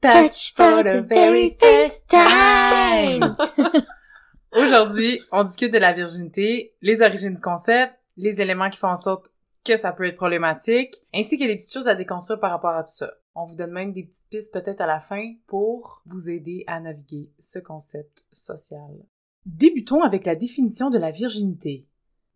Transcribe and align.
Touch 0.00 0.54
for 0.54 0.82
the 0.82 1.02
very 1.06 1.54
first 1.60 2.08
time! 2.08 3.32
Aujourd'hui, 4.56 5.20
on 5.30 5.44
discute 5.44 5.74
de 5.74 5.78
la 5.78 5.92
virginité, 5.92 6.74
les 6.80 7.02
origines 7.02 7.34
du 7.34 7.40
concept, 7.42 7.92
les 8.16 8.40
éléments 8.40 8.70
qui 8.70 8.78
font 8.78 8.88
en 8.88 8.96
sorte 8.96 9.26
que 9.62 9.76
ça 9.76 9.92
peut 9.92 10.06
être 10.06 10.16
problématique, 10.16 10.96
ainsi 11.12 11.36
que 11.36 11.44
des 11.44 11.56
petites 11.56 11.74
choses 11.74 11.86
à 11.86 11.94
déconstruire 11.94 12.40
par 12.40 12.50
rapport 12.50 12.70
à 12.70 12.82
tout 12.82 12.92
ça. 12.92 13.10
On 13.34 13.44
vous 13.44 13.56
donne 13.56 13.72
même 13.72 13.92
des 13.92 14.04
petites 14.04 14.28
pistes 14.30 14.54
peut-être 14.54 14.80
à 14.80 14.86
la 14.86 15.00
fin 15.00 15.34
pour 15.46 16.00
vous 16.06 16.30
aider 16.30 16.64
à 16.66 16.80
naviguer 16.80 17.30
ce 17.38 17.58
concept 17.58 18.24
social. 18.32 19.04
Débutons 19.44 20.02
avec 20.02 20.24
la 20.24 20.34
définition 20.34 20.88
de 20.88 20.96
la 20.96 21.10
virginité. 21.10 21.86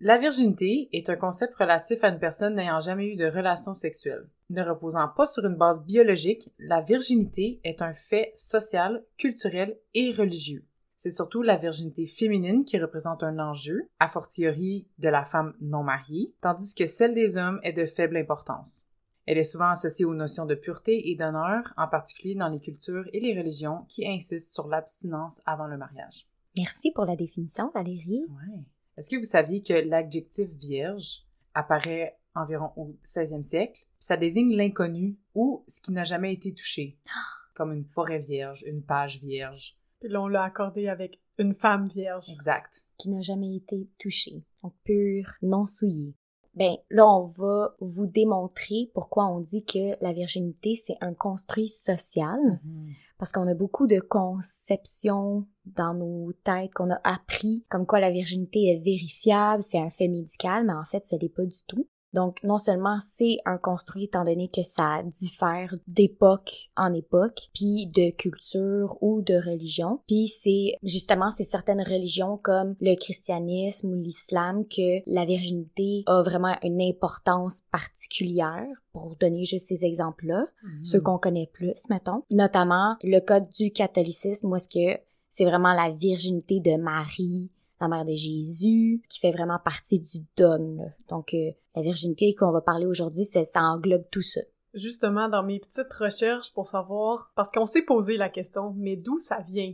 La 0.07 0.19
virginité 0.19 0.91
est 0.93 1.09
un 1.09 1.17
concept 1.17 1.55
relatif 1.55 2.05
à 2.05 2.11
une 2.11 2.19
personne 2.19 2.57
n'ayant 2.57 2.83
jamais 2.83 3.07
eu 3.07 3.17
de 3.17 3.25
relation 3.25 3.73
sexuelle. 3.73 4.29
Ne 4.51 4.63
reposant 4.63 5.09
pas 5.09 5.25
sur 5.25 5.47
une 5.47 5.57
base 5.57 5.83
biologique, 5.83 6.51
la 6.59 6.83
virginité 6.83 7.59
est 7.65 7.81
un 7.81 7.95
fait 7.95 8.35
social, 8.37 9.03
culturel 9.17 9.79
et 9.95 10.13
religieux. 10.13 10.67
C'est 10.99 11.09
surtout 11.09 11.41
la 11.41 11.57
virginité 11.57 12.05
féminine 12.05 12.67
qui 12.67 12.79
représente 12.79 13.23
un 13.23 13.39
enjeu, 13.39 13.89
a 13.99 14.07
fortiori 14.07 14.87
de 14.99 15.09
la 15.09 15.25
femme 15.25 15.55
non 15.63 15.83
mariée, 15.83 16.35
tandis 16.43 16.75
que 16.75 16.85
celle 16.85 17.15
des 17.15 17.39
hommes 17.39 17.61
est 17.63 17.73
de 17.73 17.87
faible 17.87 18.19
importance. 18.19 18.87
Elle 19.25 19.39
est 19.39 19.43
souvent 19.43 19.71
associée 19.71 20.05
aux 20.05 20.15
notions 20.15 20.45
de 20.45 20.55
pureté 20.55 21.13
et 21.13 21.17
d'honneur, 21.17 21.73
en 21.79 21.89
particulier 21.89 22.35
dans 22.35 22.51
les 22.51 22.61
cultures 22.61 23.07
et 23.15 23.21
les 23.21 23.35
religions 23.35 23.87
qui 23.89 24.07
insistent 24.07 24.53
sur 24.53 24.69
l'abstinence 24.69 25.41
avant 25.47 25.67
le 25.67 25.79
mariage. 25.79 26.29
Merci 26.59 26.91
pour 26.91 27.07
la 27.07 27.17
définition, 27.17 27.71
Valérie. 27.75 28.27
Ouais. 28.29 28.65
Est-ce 28.97 29.11
que 29.11 29.17
vous 29.17 29.25
saviez 29.25 29.63
que 29.63 29.75
l'adjectif 29.75 30.49
vierge 30.51 31.25
apparaît 31.53 32.17
environ 32.35 32.71
au 32.77 32.97
16e 33.05 33.43
siècle? 33.43 33.87
Ça 33.99 34.17
désigne 34.17 34.55
l'inconnu 34.55 35.17
ou 35.35 35.65
ce 35.67 35.81
qui 35.81 35.93
n'a 35.93 36.05
jamais 36.05 36.33
été 36.33 36.55
touché, 36.55 36.99
comme 37.55 37.73
une 37.73 37.85
forêt 37.85 38.21
vierge, 38.21 38.63
une 38.67 38.83
page 38.83 39.21
vierge. 39.21 39.77
Puis 40.01 40.11
là, 40.11 40.23
on 40.23 40.29
l'a 40.29 40.45
accordé 40.45 40.89
avec 40.89 41.21
une 41.39 41.55
femme 41.55 41.87
vierge. 41.89 42.31
Exact. 42.31 42.85
Qui 42.99 43.11
n'a 43.11 43.21
jamais 43.21 43.57
été 43.57 43.89
touchée, 43.99 44.45
donc 44.63 44.75
pure, 44.85 45.33
non 45.43 45.67
souillée. 45.67 46.15
Ben 46.57 46.77
là, 46.91 47.09
on 47.09 47.25
va 47.25 47.75
vous 47.81 48.07
démontrer 48.07 48.91
pourquoi 48.95 49.27
on 49.27 49.41
dit 49.41 49.65
que 49.65 50.03
la 50.03 50.13
virginité, 50.13 50.77
c'est 50.77 50.97
un 51.01 51.15
construit 51.15 51.69
social. 51.69 52.39
Mm-hmm. 52.39 52.95
Parce 53.19 53.33
qu'on 53.33 53.47
a 53.47 53.55
beaucoup 53.55 53.87
de 53.87 54.01
conceptions 54.01 55.47
dans 55.67 55.95
nos 55.95 56.33
têtes 56.45 56.73
qu'on 56.75 56.91
a 56.91 57.01
appris, 57.05 57.65
comme 57.69 57.87
quoi 57.87 58.01
la 58.01 58.11
virginité 58.11 58.71
est 58.71 58.85
vérifiable, 58.85 59.63
c'est 59.63 59.79
un 59.79 59.91
fait 59.91 60.09
médical, 60.09 60.65
mais 60.67 60.75
en 60.75 60.85
fait, 60.85 61.07
ce 61.07 61.17
n'est 61.17 61.29
pas 61.29 61.47
du 61.47 61.59
tout. 61.67 61.89
Donc, 62.15 62.39
non 62.43 62.59
seulement 62.59 62.99
c'est 63.01 63.39
un 63.45 63.59
construit 63.59 64.05
étant 64.05 64.25
donné 64.25 64.49
que 64.49 64.63
ça 64.63 65.03
diffère 65.03 65.75
d'époque 65.87 66.71
en 66.77 66.93
époque, 66.93 67.49
puis 67.53 67.91
de 67.95 68.11
culture 68.11 68.97
ou 69.01 69.23
de 69.23 69.35
religion, 69.35 70.01
puis 70.07 70.29
c'est 70.29 70.77
justement 70.83 71.31
c'est 71.31 71.45
certaines 71.45 71.83
religions 71.83 72.39
comme 72.39 72.77
le 72.81 72.95
christianisme 72.95 73.93
ou 73.93 73.97
l'islam 73.97 74.65
que 74.67 75.03
la 75.07 75.25
virginité 75.25 76.05
a 76.07 76.23
vraiment 76.23 76.57
une 76.63 76.81
importance 76.81 77.63
particulière 77.73 78.67
pour 78.93 79.17
donner 79.17 79.45
juste 79.45 79.67
ces 79.67 79.85
exemples-là, 79.85 80.45
mm-hmm. 80.45 80.85
ceux 80.85 81.01
qu'on 81.01 81.19
connaît 81.19 81.51
plus, 81.53 81.89
mettons. 81.91 82.23
Notamment 82.33 82.97
le 83.03 83.19
code 83.19 83.49
du 83.51 83.73
catholicisme 83.73 84.51
où 84.51 84.57
est-ce 84.57 84.69
que 84.69 85.01
c'est 85.31 85.45
vraiment 85.45 85.75
la 85.75 85.91
virginité 85.91 86.61
de 86.61 86.77
Marie, 86.77 87.51
la 87.85 87.97
mère 87.97 88.05
de 88.05 88.15
Jésus, 88.15 89.03
qui 89.09 89.21
fait 89.21 89.33
vraiment 89.33 89.59
partie 89.65 90.01
du 90.01 90.19
dogme. 90.37 90.93
Donc, 91.09 91.35
euh, 91.35 91.51
la 91.75 91.83
virginité 91.83 92.35
qu'on 92.35 92.53
va 92.53 92.61
parler 92.61 92.87
aujourd'hui, 92.87 93.25
ça 93.25 93.61
englobe 93.61 94.05
tout 94.11 94.23
ça. 94.23 94.41
Justement, 94.75 95.29
dans 95.29 95.45
mes 95.45 95.61
petites 95.61 95.93
recherches 95.93 96.53
pour 96.53 96.67
savoir, 96.67 97.31
parce 97.37 97.49
qu'on 97.53 97.67
s'est 97.67 97.83
posé 97.83 98.17
la 98.17 98.29
question, 98.29 98.75
mais 98.77 98.97
d'où 98.97 99.21
ça 99.21 99.39
vient? 99.47 99.73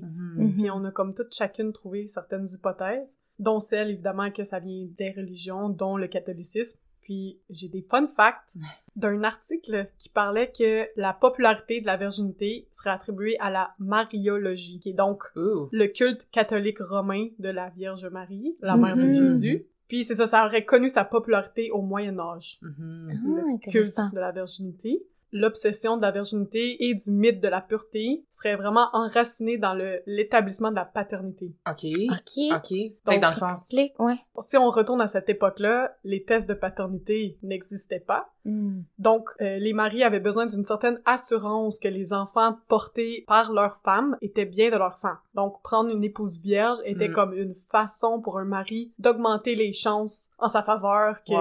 Puis 0.58 0.70
on 0.70 0.84
a 0.84 0.90
comme 0.90 1.14
toutes 1.14 1.34
chacune 1.34 1.72
trouvé 1.72 2.06
certaines 2.06 2.46
hypothèses, 2.46 3.18
dont 3.38 3.60
celle 3.60 3.90
évidemment 3.90 4.30
que 4.30 4.44
ça 4.44 4.58
vient 4.58 4.86
des 4.98 5.12
religions, 5.12 5.70
dont 5.70 5.96
le 5.96 6.06
catholicisme, 6.06 6.78
puis 7.10 7.40
j'ai 7.50 7.66
des 7.66 7.82
fun 7.82 8.06
facts 8.06 8.56
d'un 8.94 9.24
article 9.24 9.90
qui 9.98 10.08
parlait 10.08 10.52
que 10.56 10.86
la 10.94 11.12
popularité 11.12 11.80
de 11.80 11.86
la 11.86 11.96
virginité 11.96 12.68
serait 12.70 12.90
attribuée 12.90 13.36
à 13.40 13.50
la 13.50 13.74
mariologie, 13.80 14.78
qui 14.78 14.90
est 14.90 14.94
donc 14.94 15.24
le 15.34 15.86
culte 15.88 16.30
catholique 16.30 16.78
romain 16.78 17.26
de 17.40 17.48
la 17.48 17.68
Vierge 17.70 18.06
Marie, 18.06 18.56
la 18.60 18.76
mère 18.76 18.96
de 18.96 19.02
mm-hmm. 19.02 19.28
Jésus. 19.28 19.66
Puis 19.88 20.04
c'est 20.04 20.14
ça, 20.14 20.26
ça 20.26 20.46
aurait 20.46 20.64
connu 20.64 20.88
sa 20.88 21.04
popularité 21.04 21.72
au 21.72 21.82
Moyen 21.82 22.16
Âge, 22.20 22.60
mm-hmm. 22.62 23.34
le 23.34 23.42
ah, 23.56 23.68
culte 23.68 24.12
de 24.12 24.20
la 24.20 24.30
virginité 24.30 25.02
l'obsession 25.32 25.96
de 25.96 26.02
la 26.02 26.10
virginité 26.10 26.84
et 26.84 26.94
du 26.94 27.10
mythe 27.10 27.40
de 27.40 27.48
la 27.48 27.60
pureté 27.60 28.24
serait 28.30 28.56
vraiment 28.56 28.88
enraciné 28.92 29.58
dans 29.58 29.74
l'établissement 30.06 30.70
de 30.70 30.76
la 30.76 30.84
paternité. 30.84 31.52
OK. 31.68 31.86
OK. 32.10 32.56
OK. 32.56 32.78
Donc, 33.06 33.20
dans 33.20 33.28
le 33.28 33.34
sens... 33.34 33.72
ouais. 33.98 34.18
Si 34.40 34.56
on 34.56 34.70
retourne 34.70 35.00
à 35.00 35.06
cette 35.06 35.28
époque-là, 35.28 35.94
les 36.04 36.24
tests 36.24 36.48
de 36.48 36.54
paternité 36.54 37.38
n'existaient 37.42 38.00
pas. 38.00 38.30
Hmm. 38.44 38.80
Donc, 38.98 39.28
euh, 39.40 39.58
les 39.58 39.74
maris 39.74 40.02
avaient 40.02 40.20
besoin 40.20 40.46
d'une 40.46 40.64
certaine 40.64 41.00
assurance 41.04 41.78
que 41.78 41.88
les 41.88 42.12
enfants 42.12 42.56
portés 42.68 43.24
par 43.26 43.52
leur 43.52 43.76
femme 43.84 44.16
étaient 44.22 44.46
bien 44.46 44.70
de 44.70 44.76
leur 44.76 44.96
sang. 44.96 45.14
Donc, 45.34 45.62
prendre 45.62 45.90
une 45.90 46.02
épouse 46.04 46.40
vierge 46.40 46.78
était 46.84 47.08
hmm. 47.08 47.12
comme 47.12 47.32
une 47.34 47.54
façon 47.70 48.20
pour 48.20 48.38
un 48.38 48.44
mari 48.44 48.92
d'augmenter 48.98 49.54
les 49.54 49.72
chances 49.72 50.30
en 50.38 50.48
sa 50.48 50.62
faveur 50.62 51.22
que 51.24 51.34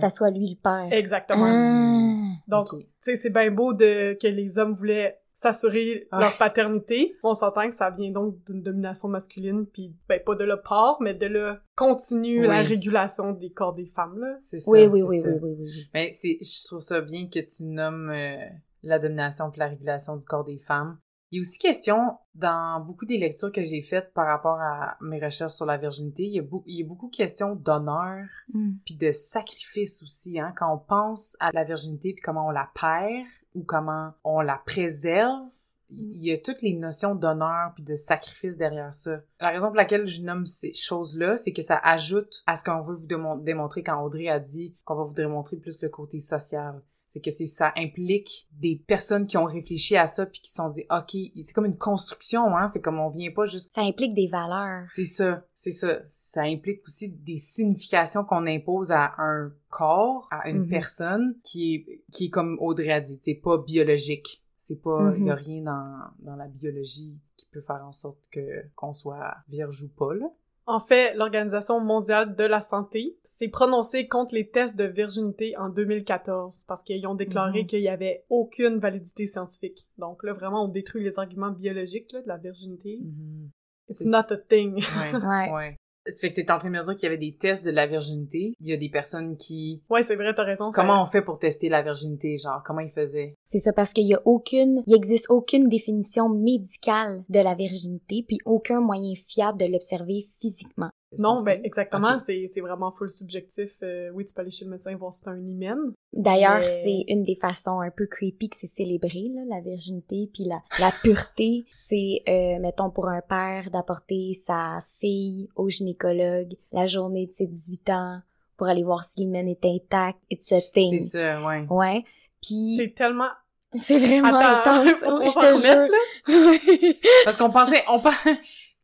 ça 0.00 0.10
soit 0.10 0.30
lui 0.30 0.48
le 0.48 0.56
père. 0.56 0.88
Exactement. 0.90 1.46
Ah. 1.46 2.19
Donc, 2.48 2.68
tu 2.70 2.86
sais, 3.00 3.16
c'est 3.16 3.30
bien 3.30 3.50
beau 3.50 3.72
de 3.72 4.16
que 4.20 4.26
les 4.26 4.58
hommes 4.58 4.72
voulaient 4.72 5.20
s'assurer 5.40 6.06
leur 6.12 6.36
paternité. 6.36 7.14
On 7.22 7.32
s'entend 7.32 7.66
que 7.66 7.74
ça 7.74 7.88
vient 7.88 8.10
donc 8.10 8.44
d'une 8.44 8.62
domination 8.62 9.08
masculine, 9.08 9.66
puis 9.66 9.94
ben 10.06 10.20
pas 10.22 10.34
de 10.34 10.44
la 10.44 10.58
part, 10.58 10.98
mais 11.00 11.14
de 11.14 11.26
la 11.26 11.60
continue 11.74 12.42
la 12.46 12.60
régulation 12.60 13.32
des 13.32 13.50
corps 13.50 13.72
des 13.72 13.86
femmes 13.86 14.18
là. 14.20 14.38
C'est 14.44 14.60
ça. 14.60 14.70
Oui 14.70 14.86
oui 14.86 15.02
oui, 15.02 15.22
oui 15.24 15.32
oui 15.42 15.56
oui 15.58 15.88
Mais 15.94 16.10
c'est, 16.12 16.36
je 16.42 16.66
trouve 16.66 16.80
ça 16.80 17.00
bien 17.00 17.26
que 17.32 17.40
tu 17.40 17.64
nommes 17.64 18.10
euh, 18.10 18.36
la 18.82 18.98
domination 18.98 19.50
puis 19.50 19.60
la 19.60 19.68
régulation 19.68 20.16
du 20.16 20.26
corps 20.26 20.44
des 20.44 20.58
femmes. 20.58 20.98
Il 21.30 21.36
y 21.36 21.38
a 21.38 21.42
aussi 21.42 21.58
question, 21.58 22.18
dans 22.34 22.80
beaucoup 22.80 23.06
des 23.06 23.18
lectures 23.18 23.52
que 23.52 23.62
j'ai 23.62 23.82
faites 23.82 24.12
par 24.12 24.26
rapport 24.26 24.60
à 24.60 24.96
mes 25.00 25.24
recherches 25.24 25.52
sur 25.52 25.66
la 25.66 25.76
virginité, 25.76 26.24
il 26.24 26.32
y 26.32 26.38
a, 26.40 26.42
beaucoup, 26.42 26.64
il 26.66 26.80
y 26.80 26.82
a 26.82 26.86
beaucoup 26.86 27.08
de 27.08 27.14
questions 27.14 27.54
d'honneur, 27.54 28.26
mm. 28.52 28.72
puis 28.84 28.96
de 28.96 29.12
sacrifice 29.12 30.02
aussi, 30.02 30.40
hein, 30.40 30.52
quand 30.56 30.74
on 30.74 30.78
pense 30.78 31.36
à 31.38 31.52
la 31.52 31.62
virginité, 31.62 32.12
puis 32.14 32.22
comment 32.22 32.48
on 32.48 32.50
la 32.50 32.68
perd, 32.74 33.26
ou 33.54 33.62
comment 33.62 34.12
on 34.24 34.40
la 34.40 34.60
préserve, 34.64 35.48
il 35.92 36.22
y 36.22 36.32
a 36.32 36.38
toutes 36.38 36.62
les 36.62 36.72
notions 36.72 37.14
d'honneur 37.14 37.72
puis 37.74 37.82
de 37.82 37.94
sacrifice 37.94 38.56
derrière 38.56 38.94
ça. 38.94 39.22
La 39.40 39.48
raison 39.48 39.66
pour 39.66 39.76
laquelle 39.76 40.06
je 40.06 40.22
nomme 40.22 40.46
ces 40.46 40.72
choses-là, 40.72 41.36
c'est 41.36 41.52
que 41.52 41.62
ça 41.62 41.80
ajoute 41.82 42.42
à 42.46 42.54
ce 42.54 42.64
qu'on 42.64 42.80
veut 42.80 42.94
vous 42.94 43.08
démontrer 43.42 43.82
quand 43.82 44.02
Audrey 44.02 44.28
a 44.28 44.38
dit 44.38 44.76
qu'on 44.84 44.94
va 44.94 45.04
vous 45.04 45.14
démontrer 45.14 45.56
plus 45.56 45.82
le 45.82 45.88
côté 45.88 46.20
social 46.20 46.80
c'est 47.10 47.20
que 47.20 47.32
c'est 47.32 47.46
ça 47.46 47.72
implique 47.76 48.48
des 48.52 48.82
personnes 48.86 49.26
qui 49.26 49.36
ont 49.36 49.44
réfléchi 49.44 49.96
à 49.96 50.06
ça 50.06 50.26
puis 50.26 50.40
qui 50.40 50.48
se 50.48 50.56
sont 50.56 50.68
dit 50.68 50.84
OK, 50.90 51.10
c'est 51.10 51.52
comme 51.52 51.66
une 51.66 51.76
construction 51.76 52.56
hein, 52.56 52.68
c'est 52.68 52.80
comme 52.80 53.00
on 53.00 53.08
vient 53.08 53.32
pas 53.32 53.46
juste 53.46 53.72
Ça 53.72 53.82
implique 53.82 54.14
des 54.14 54.28
valeurs. 54.28 54.86
C'est 54.94 55.04
ça, 55.04 55.44
c'est 55.52 55.72
ça, 55.72 56.00
ça 56.04 56.42
implique 56.42 56.82
aussi 56.86 57.10
des 57.10 57.36
significations 57.36 58.24
qu'on 58.24 58.46
impose 58.46 58.92
à 58.92 59.12
un 59.18 59.52
corps, 59.68 60.28
à 60.30 60.48
une 60.48 60.60
mhm. 60.60 60.68
personne 60.68 61.34
qui 61.42 61.74
est 61.74 62.04
qui 62.12 62.26
est 62.26 62.30
comme 62.30 62.56
Audrey 62.60 62.92
a 62.92 63.00
dit, 63.00 63.18
c'est 63.20 63.34
pas 63.34 63.58
biologique. 63.58 64.44
C'est 64.56 64.80
pas 64.80 65.12
il 65.16 65.24
y 65.24 65.30
a 65.30 65.34
mhm. 65.34 65.42
rien 65.42 65.62
dans 65.62 65.98
dans 66.20 66.36
la 66.36 66.46
biologie 66.46 67.18
qui 67.36 67.46
peut 67.50 67.60
faire 67.60 67.84
en 67.84 67.92
sorte 67.92 68.20
que 68.30 68.68
qu'on 68.76 68.92
soit 68.92 69.34
vierge 69.48 69.82
ou 69.82 69.88
pas 69.88 70.14
là. 70.14 70.26
En 70.70 70.78
fait, 70.78 71.14
l'Organisation 71.14 71.80
mondiale 71.80 72.36
de 72.36 72.44
la 72.44 72.60
santé 72.60 73.16
s'est 73.24 73.48
prononcée 73.48 74.06
contre 74.06 74.34
les 74.34 74.48
tests 74.48 74.76
de 74.76 74.84
virginité 74.84 75.56
en 75.56 75.68
2014 75.68 76.64
parce 76.68 76.84
qu'ils 76.84 77.06
ont 77.06 77.14
déclaré 77.14 77.62
mhm. 77.62 77.66
qu'il 77.66 77.80
y 77.80 77.88
avait 77.88 78.24
aucune 78.30 78.78
validité 78.78 79.26
scientifique. 79.26 79.88
Donc 79.98 80.22
là, 80.22 80.32
vraiment, 80.32 80.64
on 80.64 80.68
détruit 80.68 81.02
les 81.02 81.18
arguments 81.18 81.50
biologiques 81.50 82.12
là, 82.12 82.22
de 82.22 82.28
la 82.28 82.36
virginité. 82.36 83.00
Mm 83.02 83.48
It's 83.90 84.04
not 84.04 84.30
a 84.30 84.36
thing. 84.36 84.74
Ouais. 84.76 85.50
ouais. 85.52 85.76
Ça 86.06 86.12
fait 86.20 86.32
que 86.32 86.40
t'es 86.40 86.50
en 86.50 86.58
train 86.58 86.70
de 86.70 86.78
me 86.78 86.82
dire 86.84 86.96
qu'il 86.96 87.04
y 87.04 87.06
avait 87.06 87.18
des 87.18 87.36
tests 87.36 87.64
de 87.64 87.70
la 87.70 87.86
virginité. 87.86 88.54
Il 88.60 88.68
y 88.68 88.72
a 88.72 88.76
des 88.76 88.88
personnes 88.88 89.36
qui... 89.36 89.82
Ouais, 89.90 90.02
c'est 90.02 90.16
vrai, 90.16 90.32
t'as 90.34 90.44
raison. 90.44 90.70
ça- 90.72 90.80
Comment 90.80 91.02
on 91.02 91.06
fait 91.06 91.22
pour 91.22 91.38
tester 91.38 91.68
la 91.68 91.82
virginité? 91.82 92.36
Genre, 92.38 92.62
comment 92.64 92.80
ils 92.80 92.90
faisaient? 92.90 93.34
C'est 93.44 93.58
ça 93.58 93.72
parce 93.72 93.92
qu'il 93.92 94.06
y 94.06 94.14
a 94.14 94.20
aucune, 94.24 94.82
il 94.86 94.94
existe 94.94 95.26
aucune 95.28 95.64
définition 95.64 96.28
médicale 96.28 97.22
de 97.28 97.40
la 97.40 97.54
virginité, 97.54 98.24
puis 98.26 98.38
aucun 98.44 98.80
moyen 98.80 99.12
fiable 99.28 99.58
de 99.58 99.66
l'observer 99.66 100.24
physiquement. 100.40 100.90
Non, 101.18 101.42
ben 101.42 101.60
exactement, 101.64 102.14
Ok. 102.14 102.20
c'est 102.20 102.46
c'est 102.46 102.60
vraiment 102.60 102.92
full 102.92 103.10
subjectif. 103.10 103.72
Euh, 103.82 104.10
oui, 104.14 104.24
tu 104.24 104.32
peux 104.32 104.42
aller 104.42 104.50
chez 104.50 104.64
le 104.64 104.70
médecin 104.70 104.94
voir 104.96 105.12
si 105.12 105.22
t'as 105.22 105.32
un 105.32 105.44
hymen. 105.44 105.76
D'ailleurs, 106.12 106.60
Mais- 106.60 106.82
c'est 106.84 107.12
une 107.12 107.24
des 107.24 107.34
façons 107.34 107.80
un 107.80 107.90
peu 107.90 108.06
creepy 108.06 108.48
que 108.48 108.56
c'est 108.56 108.66
célébré, 108.68 109.28
là, 109.34 109.42
la 109.48 109.60
virginité, 109.60 110.30
puis 110.32 110.44
la, 110.44 110.60
la 110.78 110.92
pureté. 111.02 111.64
C'est, 111.74 112.22
euh, 112.28 112.58
mettons, 112.60 112.90
pour 112.90 113.08
un 113.08 113.22
père 113.22 113.70
d'apporter 113.70 114.34
sa 114.34 114.78
fille 115.00 115.48
au 115.56 115.68
gynécologue 115.68 116.54
la 116.72 116.86
journée 116.86 117.26
de 117.26 117.32
ses 117.32 117.46
18 117.48 117.90
ans 117.90 118.20
pour 118.56 118.68
aller 118.68 118.84
voir 118.84 119.02
si 119.04 119.20
l'hymen 119.20 119.48
est 119.48 119.64
intact, 119.64 120.18
it's 120.30 120.52
a 120.52 120.60
C'est 120.60 120.70
thing. 120.72 120.98
ça, 121.00 121.42
ouais. 121.44 121.66
Ouais. 121.70 122.04
Puis 122.42 122.76
C'est 122.76 122.94
tellement... 122.94 123.30
c'est 123.74 123.98
vraiment 123.98 124.36
Attends, 124.36 124.82
intense. 124.82 124.94
faut 125.00 125.16
qu'on 125.16 125.28
je 125.28 125.34
te 125.34 125.54
remette, 125.54 125.90
jure. 125.90 126.90
là? 126.90 126.94
Parce 127.24 127.36
qu'on 127.36 127.50
pensait, 127.50 127.82
on 127.88 128.00
pen- 128.00 128.12
tu 128.24 128.38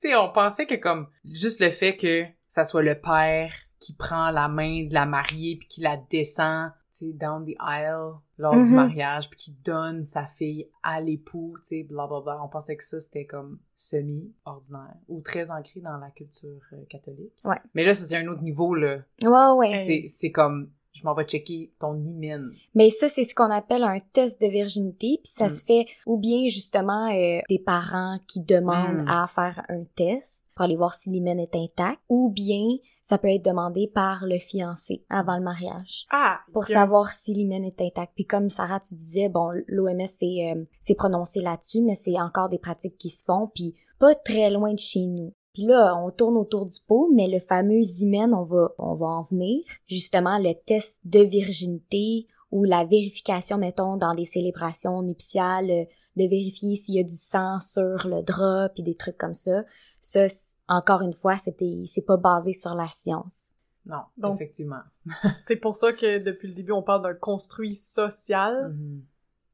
sais, 0.09 0.17
on 0.17 0.31
pensait 0.33 0.67
que 0.67 0.75
comme 0.75 1.09
juste 1.25 1.61
le 1.61 1.71
fait 1.71 1.97
que 1.97 2.25
ça 2.49 2.65
soit 2.65 2.83
le 2.83 2.99
père 3.01 3.53
qui 3.79 3.95
prend 3.95 4.31
la 4.31 4.49
main 4.49 4.85
de 4.87 4.95
la 4.95 5.05
mariée 5.07 5.57
puis 5.57 5.69
qui 5.69 5.81
la 5.83 5.97
descend, 6.11 6.71
tu 6.93 7.07
sais, 7.09 7.13
down 7.13 7.45
the 7.45 7.57
aisle 7.61 8.15
lors 8.39 8.55
du 8.55 8.61
Mhm. 8.71 8.75
mariage 8.75 9.29
puis 9.29 9.39
qui 9.39 9.53
donne 9.65 10.03
sa 10.05 10.25
fille 10.25 10.67
à 10.83 11.01
l'époux, 11.01 11.57
tu 11.63 11.69
sais, 11.69 11.83
blablabla. 11.83 12.43
On 12.43 12.49
pensait 12.49 12.77
que 12.77 12.85
ça 12.85 12.99
c'était 13.01 13.27
comme 13.27 13.59
semi 13.75 14.33
ordinaire 14.47 14.95
ou 15.09 15.21
très 15.21 15.51
ancré 15.51 15.81
dans 15.81 15.99
la 15.99 16.11
culture 16.11 16.61
euh, 16.73 16.85
catholique. 16.89 17.33
Ouais. 17.45 17.61
Mais 17.75 17.85
là, 17.85 17.95
ça, 17.95 18.07
c'est 18.07 18.17
un 18.17 18.27
autre 18.29 18.43
niveau 18.43 18.75
là. 18.75 18.99
Ouais, 19.23 19.57
ouais. 19.59 19.85
C'est 19.87 20.05
c'est 20.09 20.31
comme 20.33 20.71
je 20.97 21.05
m'en 21.05 21.15
vais 21.15 21.25
checker 21.25 21.71
ton 21.79 21.95
hymen. 22.03 22.51
Mais 22.75 22.91
ça, 22.91 23.09
c'est 23.09 23.25
ce 23.25 23.35
qu'on 23.35 23.51
appelle 23.51 23.83
un 23.85 24.01
test 24.13 24.41
de 24.41 24.47
virginité, 24.49 25.21
puis 25.23 25.31
ça 25.33 25.47
Mm. 25.47 25.51
se 25.51 25.65
fait 25.65 25.87
ou 26.07 26.17
bien 26.19 26.49
justement 26.49 27.09
euh, 27.13 27.41
des 27.49 27.59
parents 27.59 28.19
qui 28.27 28.41
demandent 28.41 29.03
Mm. 29.03 29.09
à 29.09 29.27
faire 29.27 29.63
un 29.69 29.85
test 29.95 30.47
pour 30.55 30.65
aller 30.65 30.77
voir 30.77 30.95
si 30.95 31.11
l'hymen 31.11 31.39
est 31.39 31.55
intact, 31.55 32.01
ou 32.09 32.31
bien 32.31 32.63
ça 33.03 33.19
peut 33.19 33.29
être 33.29 33.45
demandé 33.45 33.91
par 33.95 34.25
le 34.27 34.39
fiancé 34.39 35.05
avant 35.11 35.37
le 35.37 35.43
mariage 35.45 36.07
Ah! 36.11 36.41
pour 36.53 36.65
savoir 36.65 37.13
si 37.13 37.33
l'hymen 37.35 37.65
est 37.65 37.81
intact. 37.81 38.13
Puis 38.17 38.25
comme 38.25 38.49
Sarah, 38.51 38.81
tu 38.81 38.95
disais, 38.95 39.29
bon, 39.29 39.51
l'OMS 39.69 40.07
s'est 40.07 40.55
euh, 40.57 40.95
prononcé 40.95 41.41
là-dessus, 41.41 41.83
mais 41.83 41.95
c'est 41.95 42.19
encore 42.21 42.49
des 42.49 42.59
pratiques 42.59 42.97
qui 42.99 43.11
se 43.11 43.25
font, 43.25 43.51
puis 43.55 43.75
pas 43.99 44.15
très 44.15 44.51
loin 44.51 44.73
de 44.73 44.79
chez 44.79 45.07
nous. 45.07 45.33
Puis 45.57 45.65
là, 45.65 45.97
on 45.97 46.11
tourne 46.11 46.37
autour 46.37 46.67
du 46.67 46.77
pot, 46.87 47.11
mais 47.15 47.29
le 47.29 47.39
fameux 47.39 47.81
hymen, 47.81 48.35
on 48.35 48.43
va, 48.43 48.73
on 48.77 48.95
va 48.95 49.07
en 49.07 49.23
venir. 49.23 49.65
Justement, 49.87 50.37
le 50.39 50.53
test 50.67 51.01
de 51.07 51.21
virginité 51.21 52.27
ou 52.51 52.65
la 52.65 52.85
vérification, 52.85 53.57
mettons, 53.57 53.97
dans 53.97 54.15
des 54.15 54.27
célébrations 54.27 55.01
nuptiales, 55.01 55.67
de 56.17 56.29
vérifier 56.29 56.77
s'il 56.77 56.97
y 56.97 57.01
a 57.01 57.05
du 57.05 57.17
sang 57.17 57.59
sur 57.59 58.07
le 58.07 58.23
drap, 58.23 58.69
puis 58.75 58.83
des 58.83 58.97
trucs 58.97 59.17
comme 59.17 59.33
ça. 59.33 59.65
Ça, 60.03 60.27
encore 60.69 61.01
une 61.01 61.15
fois, 61.15 61.37
c'était, 61.37 61.85
c'est 61.87 62.05
pas 62.05 62.19
basé 62.19 62.53
sur 62.53 62.75
la 62.75 62.89
science. 62.89 63.55
Non, 63.87 64.03
Donc- 64.19 64.35
effectivement. 64.35 64.83
C'est 65.41 65.57
pour 65.57 65.75
ça 65.75 65.95
que 65.95 66.19
depuis 66.19 66.49
le 66.49 66.55
début, 66.55 66.73
on 66.73 66.83
parle 66.83 67.03
d'un 67.03 67.15
construit 67.15 67.75
social, 67.75 68.75
Mhm. 68.75 69.03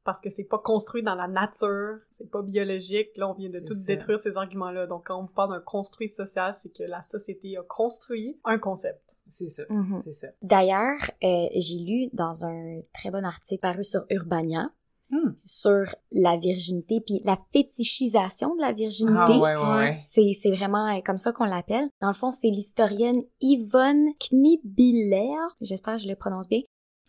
Parce 0.03 0.19
que 0.21 0.29
c'est 0.29 0.43
pas 0.43 0.59
construit 0.59 1.03
dans 1.03 1.15
la 1.15 1.27
nature, 1.27 1.97
c'est 2.11 2.29
pas 2.29 2.41
biologique. 2.41 3.09
Là, 3.15 3.29
on 3.29 3.33
vient 3.33 3.49
de 3.49 3.59
tout 3.59 3.73
ça. 3.73 3.85
détruire 3.85 4.17
ces 4.19 4.37
arguments-là. 4.37 4.87
Donc, 4.87 5.07
quand 5.07 5.19
on 5.19 5.23
vous 5.25 5.33
parle 5.33 5.51
d'un 5.51 5.61
construit 5.61 6.09
social, 6.09 6.53
c'est 6.53 6.69
que 6.75 6.83
la 6.83 7.01
société 7.01 7.57
a 7.57 7.63
construit 7.63 8.39
un 8.43 8.57
concept. 8.59 9.17
C'est 9.27 9.47
ça. 9.47 9.63
Mhm. 9.69 10.01
C'est 10.03 10.13
ça. 10.13 10.27
D'ailleurs, 10.41 10.99
euh, 11.23 11.47
j'ai 11.55 11.79
lu 11.79 12.09
dans 12.13 12.45
un 12.45 12.81
très 12.93 13.11
bon 13.11 13.23
article 13.25 13.61
paru 13.61 13.83
sur 13.83 14.05
Urbania 14.09 14.69
Hmm. 15.09 15.33
sur 15.45 15.83
la 16.11 16.37
virginité 16.37 16.99
puis 17.05 17.21
la 17.23 17.37
fétichisation 17.51 18.55
de 18.55 18.61
la 18.61 18.71
virginité. 18.71 19.15
Ah 19.33 19.37
ouais, 19.37 19.55
ouais, 19.55 19.75
ouais. 19.77 19.97
C'est, 19.99 20.31
c'est 20.33 20.49
vraiment 20.49 20.87
euh, 20.87 21.01
comme 21.05 21.19
ça 21.19 21.31
qu'on 21.31 21.43
l'appelle. 21.43 21.87
Dans 22.01 22.07
le 22.07 22.15
fond, 22.15 22.31
c'est 22.31 22.47
l'historienne 22.47 23.21
Yvonne 23.39 24.07
Knibiller, 24.19 25.35
j'espère 25.61 25.97
que 25.97 26.01
je 26.01 26.07
le 26.07 26.15
prononce 26.15 26.47
bien, 26.47 26.61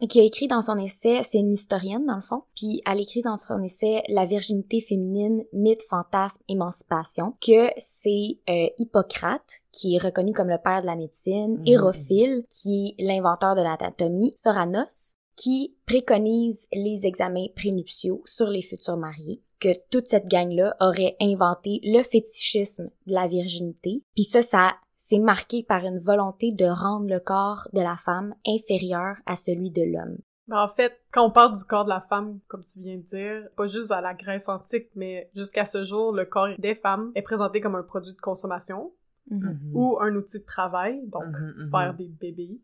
qui 0.08 0.20
a 0.20 0.25
écrit 0.25 0.49
dans 0.49 0.62
son 0.62 0.76
essai, 0.76 1.23
c'est 1.23 1.38
une 1.38 1.52
historienne 1.52 2.05
dans 2.06 2.17
le 2.17 2.23
fond, 2.23 2.43
puis 2.56 2.82
elle 2.85 3.00
écrit 3.00 3.23
dans 3.23 3.37
son 3.37 3.62
essai 3.62 4.02
La 4.08 4.26
virginité 4.26 4.81
féminine, 4.81 5.44
mythe, 5.52 5.82
fantasme, 5.88 6.43
émancipation, 6.49 7.35
que 7.41 7.69
c'est 7.79 8.38
euh, 8.50 8.69
Hippocrate, 8.79 9.61
qui 9.73 9.94
est 9.94 9.99
reconnu 10.02 10.32
comme 10.32 10.49
le 10.49 10.58
père 10.62 10.82
de 10.82 10.87
la 10.87 10.96
médecine, 10.96 11.58
Mhm. 11.58 11.67
Hérophile, 11.67 12.44
qui 12.50 12.94
est 12.99 13.05
l'inventeur 13.05 13.55
de 13.55 13.62
l'anatomie, 13.62 14.35
Soranos, 14.43 15.14
qui 15.37 15.75
préconise 15.87 16.67
les 16.73 17.06
examens 17.06 17.46
prénuptiaux 17.56 18.23
sur 18.25 18.46
les 18.49 18.62
futurs 18.62 18.96
mariés, 18.96 19.43
que 19.61 19.76
toute 19.91 20.08
cette 20.08 20.29
gang-là 20.29 20.76
aurait 20.81 21.17
inventé 21.20 21.81
le 21.82 22.02
fétichisme 22.02 22.91
de 23.06 23.14
la 23.14 23.26
virginité. 23.26 24.02
Puis 24.14 24.25
ça, 24.25 24.43
ça 24.43 24.75
c'est 25.06 25.19
marqué 25.19 25.62
par 25.62 25.85
une 25.85 25.99
volonté 25.99 26.51
de 26.51 26.65
rendre 26.65 27.06
le 27.11 27.21
corps 27.21 27.69
de 27.75 27.81
la 27.81 27.95
femme 27.97 28.35
inférieur 28.47 29.17
à 29.27 29.37
celui 29.37 29.71
de 29.71 29.83
l'homme. 29.83 30.17
Ben, 30.49 30.62
en 30.62 30.69
fait, 30.69 30.93
quand 31.12 31.27
on 31.27 31.31
parle 31.31 31.53
du 31.55 31.62
corps 31.65 31.85
de 31.85 31.91
la 31.91 32.01
femme, 32.01 32.39
comme 32.49 32.65
tu 32.65 32.81
viens 32.81 32.97
de 32.97 33.03
dire, 33.03 33.49
pas 33.55 33.67
juste 33.67 33.91
à 33.93 34.01
la 34.01 34.15
Grèce 34.15 34.49
antique, 34.49 34.89
mais 34.95 35.31
jusqu'à 35.35 35.67
ce 35.67 35.85
jour, 35.85 36.12
le 36.12 36.25
corps 36.25 36.49
des 36.59 36.75
femmes 36.75 37.12
est 37.15 37.23
présenté 37.23 37.61
comme 37.61 37.75
un 37.75 37.83
produit 37.83 38.15
de 38.15 38.21
consommation 38.21 38.93
Mhm. 39.31 39.73
ou 39.75 39.99
un 40.01 40.15
outil 40.17 40.41
de 40.41 40.45
travail, 40.45 41.01
donc 41.09 41.25
Mhm, 41.25 41.55
mhm. 41.59 41.71
faire 41.71 41.95
des 41.95 42.09
bébés, 42.09 42.61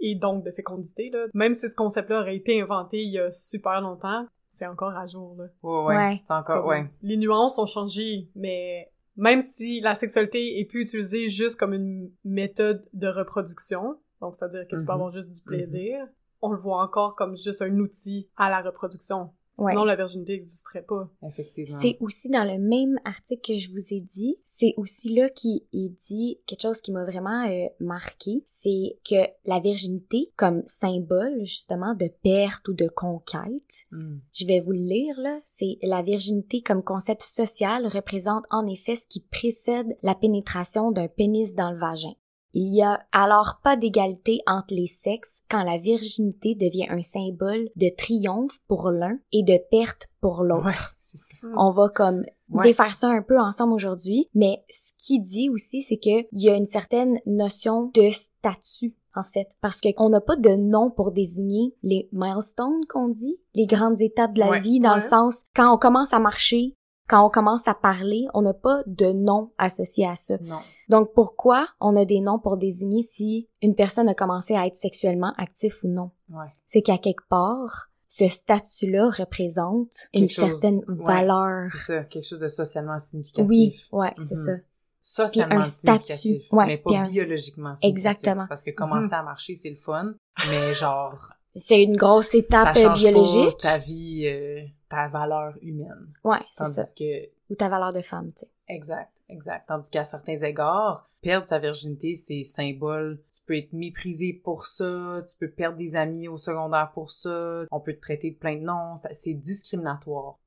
et 0.00 0.14
donc 0.14 0.44
de 0.44 0.50
fécondité. 0.50 1.10
Là. 1.10 1.26
Même 1.34 1.52
si 1.54 1.68
ce 1.68 1.74
concept-là 1.76 2.20
aurait 2.20 2.36
été 2.36 2.60
inventé 2.60 3.02
il 3.02 3.12
y 3.12 3.18
a 3.18 3.30
super 3.30 3.80
longtemps, 3.82 4.26
c'est 4.50 4.66
encore 4.66 4.94
à 4.96 5.04
jour. 5.06 5.36
Là. 5.38 5.44
Ouais, 5.62 5.84
ouais. 5.86 5.96
Ouais. 5.96 6.20
C'est 6.22 6.32
encore, 6.34 6.60
Comme- 6.62 6.68
ouais. 6.70 6.90
Les 7.02 7.16
nuances 7.18 7.58
ont 7.58 7.64
changé, 7.66 8.30
mais 8.34 8.90
même 9.16 9.40
si 9.40 9.80
la 9.80 9.94
sexualité 9.94 10.58
est 10.60 10.64
plus 10.64 10.82
utilisée 10.82 11.28
juste 11.28 11.58
comme 11.58 11.72
une 11.74 12.10
méthode 12.24 12.86
de 12.92 13.08
reproduction, 13.08 13.98
donc 14.20 14.34
c'est-à-dire 14.36 14.64
que 14.68 14.76
tu 14.76 14.84
peux 14.86 14.92
Mhm. 14.92 15.00
avoir 15.00 15.10
juste 15.10 15.30
du 15.30 15.40
plaisir, 15.42 16.06
on 16.42 16.50
le 16.50 16.58
voit 16.58 16.82
encore 16.82 17.16
comme 17.16 17.36
juste 17.36 17.62
un 17.62 17.78
outil 17.78 18.28
à 18.36 18.50
la 18.50 18.60
reproduction. 18.62 19.30
Ouais. 19.58 19.72
Sinon, 19.72 19.84
la 19.84 19.96
virginité 19.96 20.34
n'existerait 20.34 20.82
pas. 20.82 21.08
Effectivement. 21.26 21.78
C'est 21.80 21.96
aussi 22.00 22.28
dans 22.28 22.44
le 22.44 22.58
même 22.58 22.98
article 23.04 23.52
que 23.54 23.58
je 23.58 23.70
vous 23.70 23.94
ai 23.94 24.00
dit, 24.00 24.36
c'est 24.44 24.74
aussi 24.76 25.14
là 25.14 25.30
qu'il 25.30 25.62
il 25.72 25.94
dit 25.94 26.38
quelque 26.46 26.62
chose 26.62 26.80
qui 26.80 26.92
m'a 26.92 27.04
vraiment 27.04 27.46
euh, 27.48 27.66
marqué, 27.80 28.42
c'est 28.44 28.98
que 29.08 29.26
la 29.44 29.60
virginité 29.60 30.30
comme 30.36 30.62
symbole 30.66 31.44
justement 31.44 31.94
de 31.94 32.08
perte 32.22 32.68
ou 32.68 32.74
de 32.74 32.88
conquête, 32.88 33.86
Hmm. 33.90 34.18
je 34.32 34.46
vais 34.46 34.60
vous 34.60 34.72
le 34.72 34.78
lire 34.78 35.18
là, 35.20 35.40
c'est 35.44 35.78
la 35.82 36.02
virginité 36.02 36.62
comme 36.62 36.82
concept 36.82 37.22
social 37.22 37.86
représente 37.86 38.44
en 38.50 38.66
effet 38.66 38.96
ce 38.96 39.06
qui 39.06 39.20
précède 39.20 39.96
la 40.02 40.14
pénétration 40.14 40.90
d'un 40.90 41.08
pénis 41.08 41.54
dans 41.54 41.70
le 41.70 41.78
vagin. 41.78 42.12
Il 42.58 42.74
y 42.74 42.82
a 42.82 43.00
alors 43.12 43.60
pas 43.62 43.76
d'égalité 43.76 44.40
entre 44.46 44.72
les 44.74 44.86
sexes 44.86 45.42
quand 45.50 45.62
la 45.62 45.76
virginité 45.76 46.54
devient 46.54 46.86
un 46.88 47.02
symbole 47.02 47.68
de 47.76 47.90
triomphe 47.94 48.58
pour 48.66 48.90
l'un 48.90 49.18
et 49.30 49.42
de 49.42 49.58
perte 49.70 50.08
pour 50.22 50.42
l'autre. 50.42 50.64
Ouais, 50.64 50.72
c'est 50.98 51.18
ça. 51.18 51.46
On 51.54 51.70
va 51.70 51.90
comme 51.90 52.22
Ouais. 52.48 52.62
défaire 52.62 52.94
ça 52.94 53.08
un 53.08 53.22
peu 53.22 53.38
ensemble 53.38 53.74
aujourd'hui, 53.74 54.30
mais 54.34 54.64
ce 54.70 54.92
qu'il 54.96 55.20
dit 55.20 55.50
aussi, 55.50 55.82
c'est 55.82 55.96
que 55.98 56.26
il 56.32 56.42
y 56.42 56.48
a 56.48 56.54
une 56.56 56.64
certaine 56.64 57.20
notion 57.26 57.90
de 57.94 58.08
statut 58.10 58.94
en 59.18 59.22
fait, 59.22 59.48
parce 59.62 59.80
qu'on 59.80 60.10
n'a 60.10 60.20
pas 60.20 60.36
de 60.36 60.50
nom 60.56 60.90
pour 60.90 61.10
désigner 61.10 61.74
les 61.82 62.06
milestones 62.12 62.84
qu'on 62.88 63.08
dit, 63.08 63.38
les 63.54 63.66
grandes 63.66 64.00
étapes 64.02 64.34
de 64.34 64.40
la 64.40 64.50
Ouais. 64.50 64.60
vie, 64.60 64.78
dans 64.78 64.94
le 64.94 65.00
sens 65.00 65.44
quand 65.56 65.74
on 65.74 65.78
commence 65.78 66.12
à 66.12 66.18
marcher, 66.18 66.75
quand 67.08 67.24
on 67.26 67.30
commence 67.30 67.68
à 67.68 67.74
parler, 67.74 68.26
on 68.34 68.42
n'a 68.42 68.54
pas 68.54 68.82
de 68.86 69.12
nom 69.12 69.52
associé 69.58 70.06
à 70.06 70.16
ça. 70.16 70.38
Non. 70.42 70.60
Donc 70.88 71.12
pourquoi 71.14 71.68
on 71.80 71.96
a 71.96 72.04
des 72.04 72.20
noms 72.20 72.38
pour 72.38 72.56
désigner 72.56 73.02
si 73.02 73.48
une 73.62 73.74
personne 73.74 74.08
a 74.08 74.14
commencé 74.14 74.54
à 74.56 74.66
être 74.66 74.76
sexuellement 74.76 75.32
actif 75.38 75.82
ou 75.84 75.88
non? 75.88 76.10
Ouais. 76.30 76.46
C'est 76.66 76.82
qu'à 76.82 76.98
quelque 76.98 77.26
part, 77.28 77.90
ce 78.08 78.28
statut-là 78.28 79.10
représente 79.10 80.08
une 80.14 80.28
chose. 80.28 80.50
certaine 80.50 80.78
Ouais. 80.88 81.04
valeur. 81.04 81.64
C'est 81.72 81.78
ça. 81.78 82.04
Quelque 82.04 82.24
chose 82.26 82.40
de 82.40 82.48
socialement 82.48 82.98
significatif. 82.98 83.48
Oui, 83.48 83.74
ouais, 83.92 84.14
c'est 84.20 84.34
Mhm. 84.36 84.44
ça. 84.44 84.52
Socialement 85.00 85.56
un 85.56 85.62
statut. 85.64 86.02
significatif. 86.12 86.52
Ouais, 86.52 86.66
mais 86.66 86.78
pas 86.78 86.90
un- 86.98 87.08
biologiquement 87.08 87.76
significatif. 87.76 87.90
Exactement. 88.18 88.46
Parce 88.48 88.62
que 88.64 88.70
commencer 88.72 89.12
à 89.14 89.22
marcher, 89.22 89.54
c'est 89.54 89.70
le 89.70 89.76
fun. 89.76 90.14
Mais 90.48 90.74
genre, 90.74 91.32
C'est 91.54 91.82
une 91.82 91.96
grosse 91.96 92.30
ça 92.30 92.38
étape 92.38 92.76
euh, 92.76 92.82
change 92.82 92.98
biologique. 92.98 93.56
pas 93.62 93.68
ta 93.72 93.78
vie, 93.78 94.26
euh, 94.26 94.62
ta 94.88 95.08
valeur 95.08 95.54
humaine. 95.62 96.12
Ouais, 96.24 96.38
c'est 96.50 96.64
Tandis 96.64 96.74
ça. 96.74 96.82
que 96.96 97.28
Ou 97.50 97.54
ta 97.56 97.68
valeur 97.68 97.92
de 97.92 98.00
femme, 98.02 98.32
tu 98.32 98.40
sais. 98.40 98.50
Exact, 98.68 99.12
exact. 99.28 99.66
Tandis 99.68 99.90
qu'à 99.90 100.04
certains 100.04 100.36
égards, 100.36 101.08
perdre 101.22 101.46
sa 101.46 101.58
virginité, 101.58 102.14
c'est 102.14 102.42
symbole. 102.42 103.20
Tu 103.32 103.40
peux 103.46 103.56
être 103.56 103.72
méprisé 103.72 104.32
pour 104.44 104.66
ça, 104.66 105.22
tu 105.28 105.36
peux 105.38 105.50
perdre 105.50 105.78
des 105.78 105.94
amis 105.96 106.28
au 106.28 106.36
secondaire 106.36 106.90
pour 106.92 107.10
ça, 107.10 107.64
on 107.70 107.80
peut 107.80 107.94
te 107.94 108.00
traiter 108.00 108.30
de 108.32 108.36
plein 108.36 108.56
de 108.56 108.62
noms, 108.62 108.94
c'est 109.12 109.34
discriminatoire. 109.34 110.38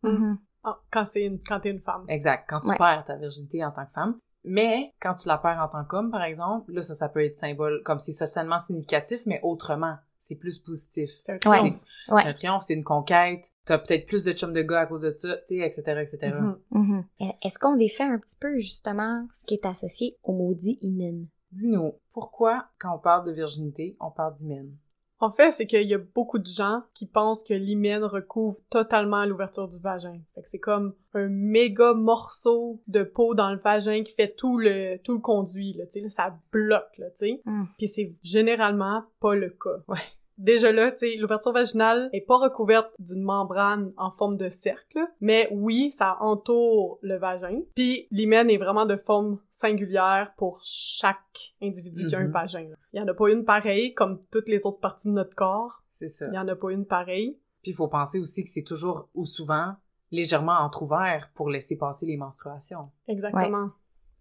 Ah, 0.63 0.77
quand 0.91 1.05
c'est 1.05 1.23
une, 1.23 1.39
quand 1.41 1.61
t'es 1.61 1.69
une 1.71 1.79
femme. 1.81 2.03
Exact. 2.09 2.45
Quand 2.49 2.59
tu 2.59 2.67
Ouais. 2.67 2.77
perds 2.77 3.05
ta 3.05 3.15
virginité 3.15 3.63
en 3.63 3.71
tant 3.71 3.85
que 3.85 3.91
femme, 3.91 4.17
Mais 4.45 4.93
quand 5.01 5.15
tu 5.15 5.27
la 5.27 5.37
perds 5.37 5.59
en 5.61 5.67
tant 5.67 5.83
qu'homme, 5.83 6.11
par 6.11 6.23
exemple, 6.23 6.71
là, 6.71 6.81
ça, 6.81 6.95
ça 6.95 7.09
peut 7.09 7.23
être 7.23 7.35
symbole, 7.37 7.81
comme 7.83 7.99
c'est 7.99 8.13
socialement 8.13 8.57
significatif, 8.57 9.21
mais 9.25 9.39
autrement. 9.43 9.97
C'est 10.19 10.35
plus 10.35 10.59
positif. 10.59 11.09
C'est 11.21 11.33
un 11.33 11.37
triomphe. 11.37 11.83
Ouais. 12.09 12.21
C'est 12.21 12.27
un 12.27 12.33
triomphe, 12.33 12.63
c'est 12.63 12.73
une 12.73 12.83
conquête. 12.83 13.51
T'as 13.65 13.77
peut-être 13.77 14.05
plus 14.05 14.23
de 14.25 14.33
chums 14.33 14.53
de 14.53 14.61
gars 14.61 14.81
à 14.81 14.85
cause 14.85 15.01
de 15.01 15.13
ça, 15.13 15.37
tu 15.37 15.55
sais, 15.55 15.57
etc., 15.57 15.81
etc. 16.01 16.35
Mhm. 16.39 16.59
Mhm. 16.71 17.03
Est-ce 17.41 17.57
qu'on 17.57 17.75
défait 17.75 18.03
un 18.03 18.19
petit 18.19 18.35
peu, 18.37 18.57
justement, 18.57 19.27
ce 19.31 19.45
qui 19.45 19.53
est 19.55 19.65
associé 19.65 20.17
au 20.23 20.33
maudit 20.33 20.77
hymen? 20.81 21.27
Dis-nous, 21.51 21.93
pourquoi, 22.11 22.67
quand 22.77 22.95
on 22.95 22.99
parle 22.99 23.25
de 23.25 23.31
virginité, 23.31 23.95
on 23.99 24.11
parle 24.11 24.35
d'hymen? 24.35 24.75
En 25.21 25.31
fait, 25.31 25.51
c'est 25.51 25.67
qu'il 25.67 25.87
y 25.87 25.93
a 25.93 25.97
beaucoup 25.97 26.39
de 26.39 26.45
gens 26.45 26.83
qui 26.93 27.05
pensent 27.05 27.43
que 27.43 27.53
l'hymen 27.53 28.03
recouvre 28.03 28.57
totalement 28.69 29.25
l'ouverture 29.25 29.67
du 29.67 29.79
vagin. 29.79 30.19
Fait 30.33 30.41
que 30.41 30.49
c'est 30.49 30.59
comme 30.59 30.93
un 31.13 31.27
méga 31.27 31.93
morceau 31.93 32.81
de 32.87 33.03
peau 33.03 33.33
dans 33.35 33.51
le 33.51 33.57
vagin 33.57 34.03
qui 34.03 34.13
fait 34.13 34.33
tout 34.35 34.57
le 34.57 34.97
tout 35.03 35.13
le 35.13 35.19
conduit 35.19 35.73
là, 35.73 35.85
tu 35.87 36.01
sais, 36.01 36.09
ça 36.09 36.37
bloque 36.51 36.97
là, 36.97 37.09
tu 37.11 37.27
sais. 37.27 37.41
Mm. 37.45 37.63
Puis 37.77 37.87
c'est 37.87 38.13
généralement 38.23 39.03
pas 39.19 39.35
le 39.35 39.49
cas. 39.49 39.83
Ouais. 39.87 39.97
Déjà 40.39 40.71
là, 40.71 40.89
tu 40.91 40.99
sais, 40.99 41.15
l'ouverture 41.17 41.51
vaginale 41.51 42.09
est 42.13 42.21
pas 42.25 42.37
recouverte 42.37 42.89
d'une 42.97 43.21
membrane 43.21 43.91
en 43.97 44.09
forme 44.11 44.37
de 44.37 44.47
cercle, 44.49 44.99
mais 45.19 45.49
oui, 45.51 45.91
ça 45.91 46.17
entoure 46.21 46.97
le 47.01 47.17
vagin. 47.17 47.59
Puis 47.75 48.07
l'hymen 48.09 48.49
est 48.49 48.57
vraiment 48.57 48.85
de 48.85 48.95
forme 48.95 49.39
singulière 49.49 50.31
pour 50.37 50.59
chaque 50.61 51.53
individu 51.61 52.07
qui 52.07 52.15
a 52.15 52.19
un 52.19 52.23
Mhm. 52.27 52.31
vagin. 52.31 52.67
Il 52.93 52.99
y 52.99 53.01
en 53.03 53.07
a 53.07 53.13
pas 53.13 53.29
une 53.31 53.43
pareille 53.45 53.93
comme 53.93 54.19
toutes 54.31 54.47
les 54.47 54.65
autres 54.65 54.79
parties 54.79 55.09
de 55.09 55.13
notre 55.13 55.35
corps. 55.35 55.83
C'est 55.93 56.07
ça. 56.07 56.27
Il 56.31 56.35
y 56.35 56.39
en 56.39 56.47
a 56.47 56.55
pas 56.55 56.71
une 56.71 56.85
pareille. 56.85 57.37
Puis 57.61 57.71
il 57.71 57.75
faut 57.75 57.89
penser 57.89 58.19
aussi 58.19 58.41
que 58.43 58.49
c'est 58.49 58.63
toujours 58.63 59.09
ou 59.13 59.25
souvent 59.25 59.75
légèrement 60.11 60.53
entrouvert 60.59 61.29
pour 61.35 61.49
laisser 61.49 61.75
passer 61.77 62.05
les 62.05 62.15
menstruations. 62.17 62.89
Exactement. 63.07 63.69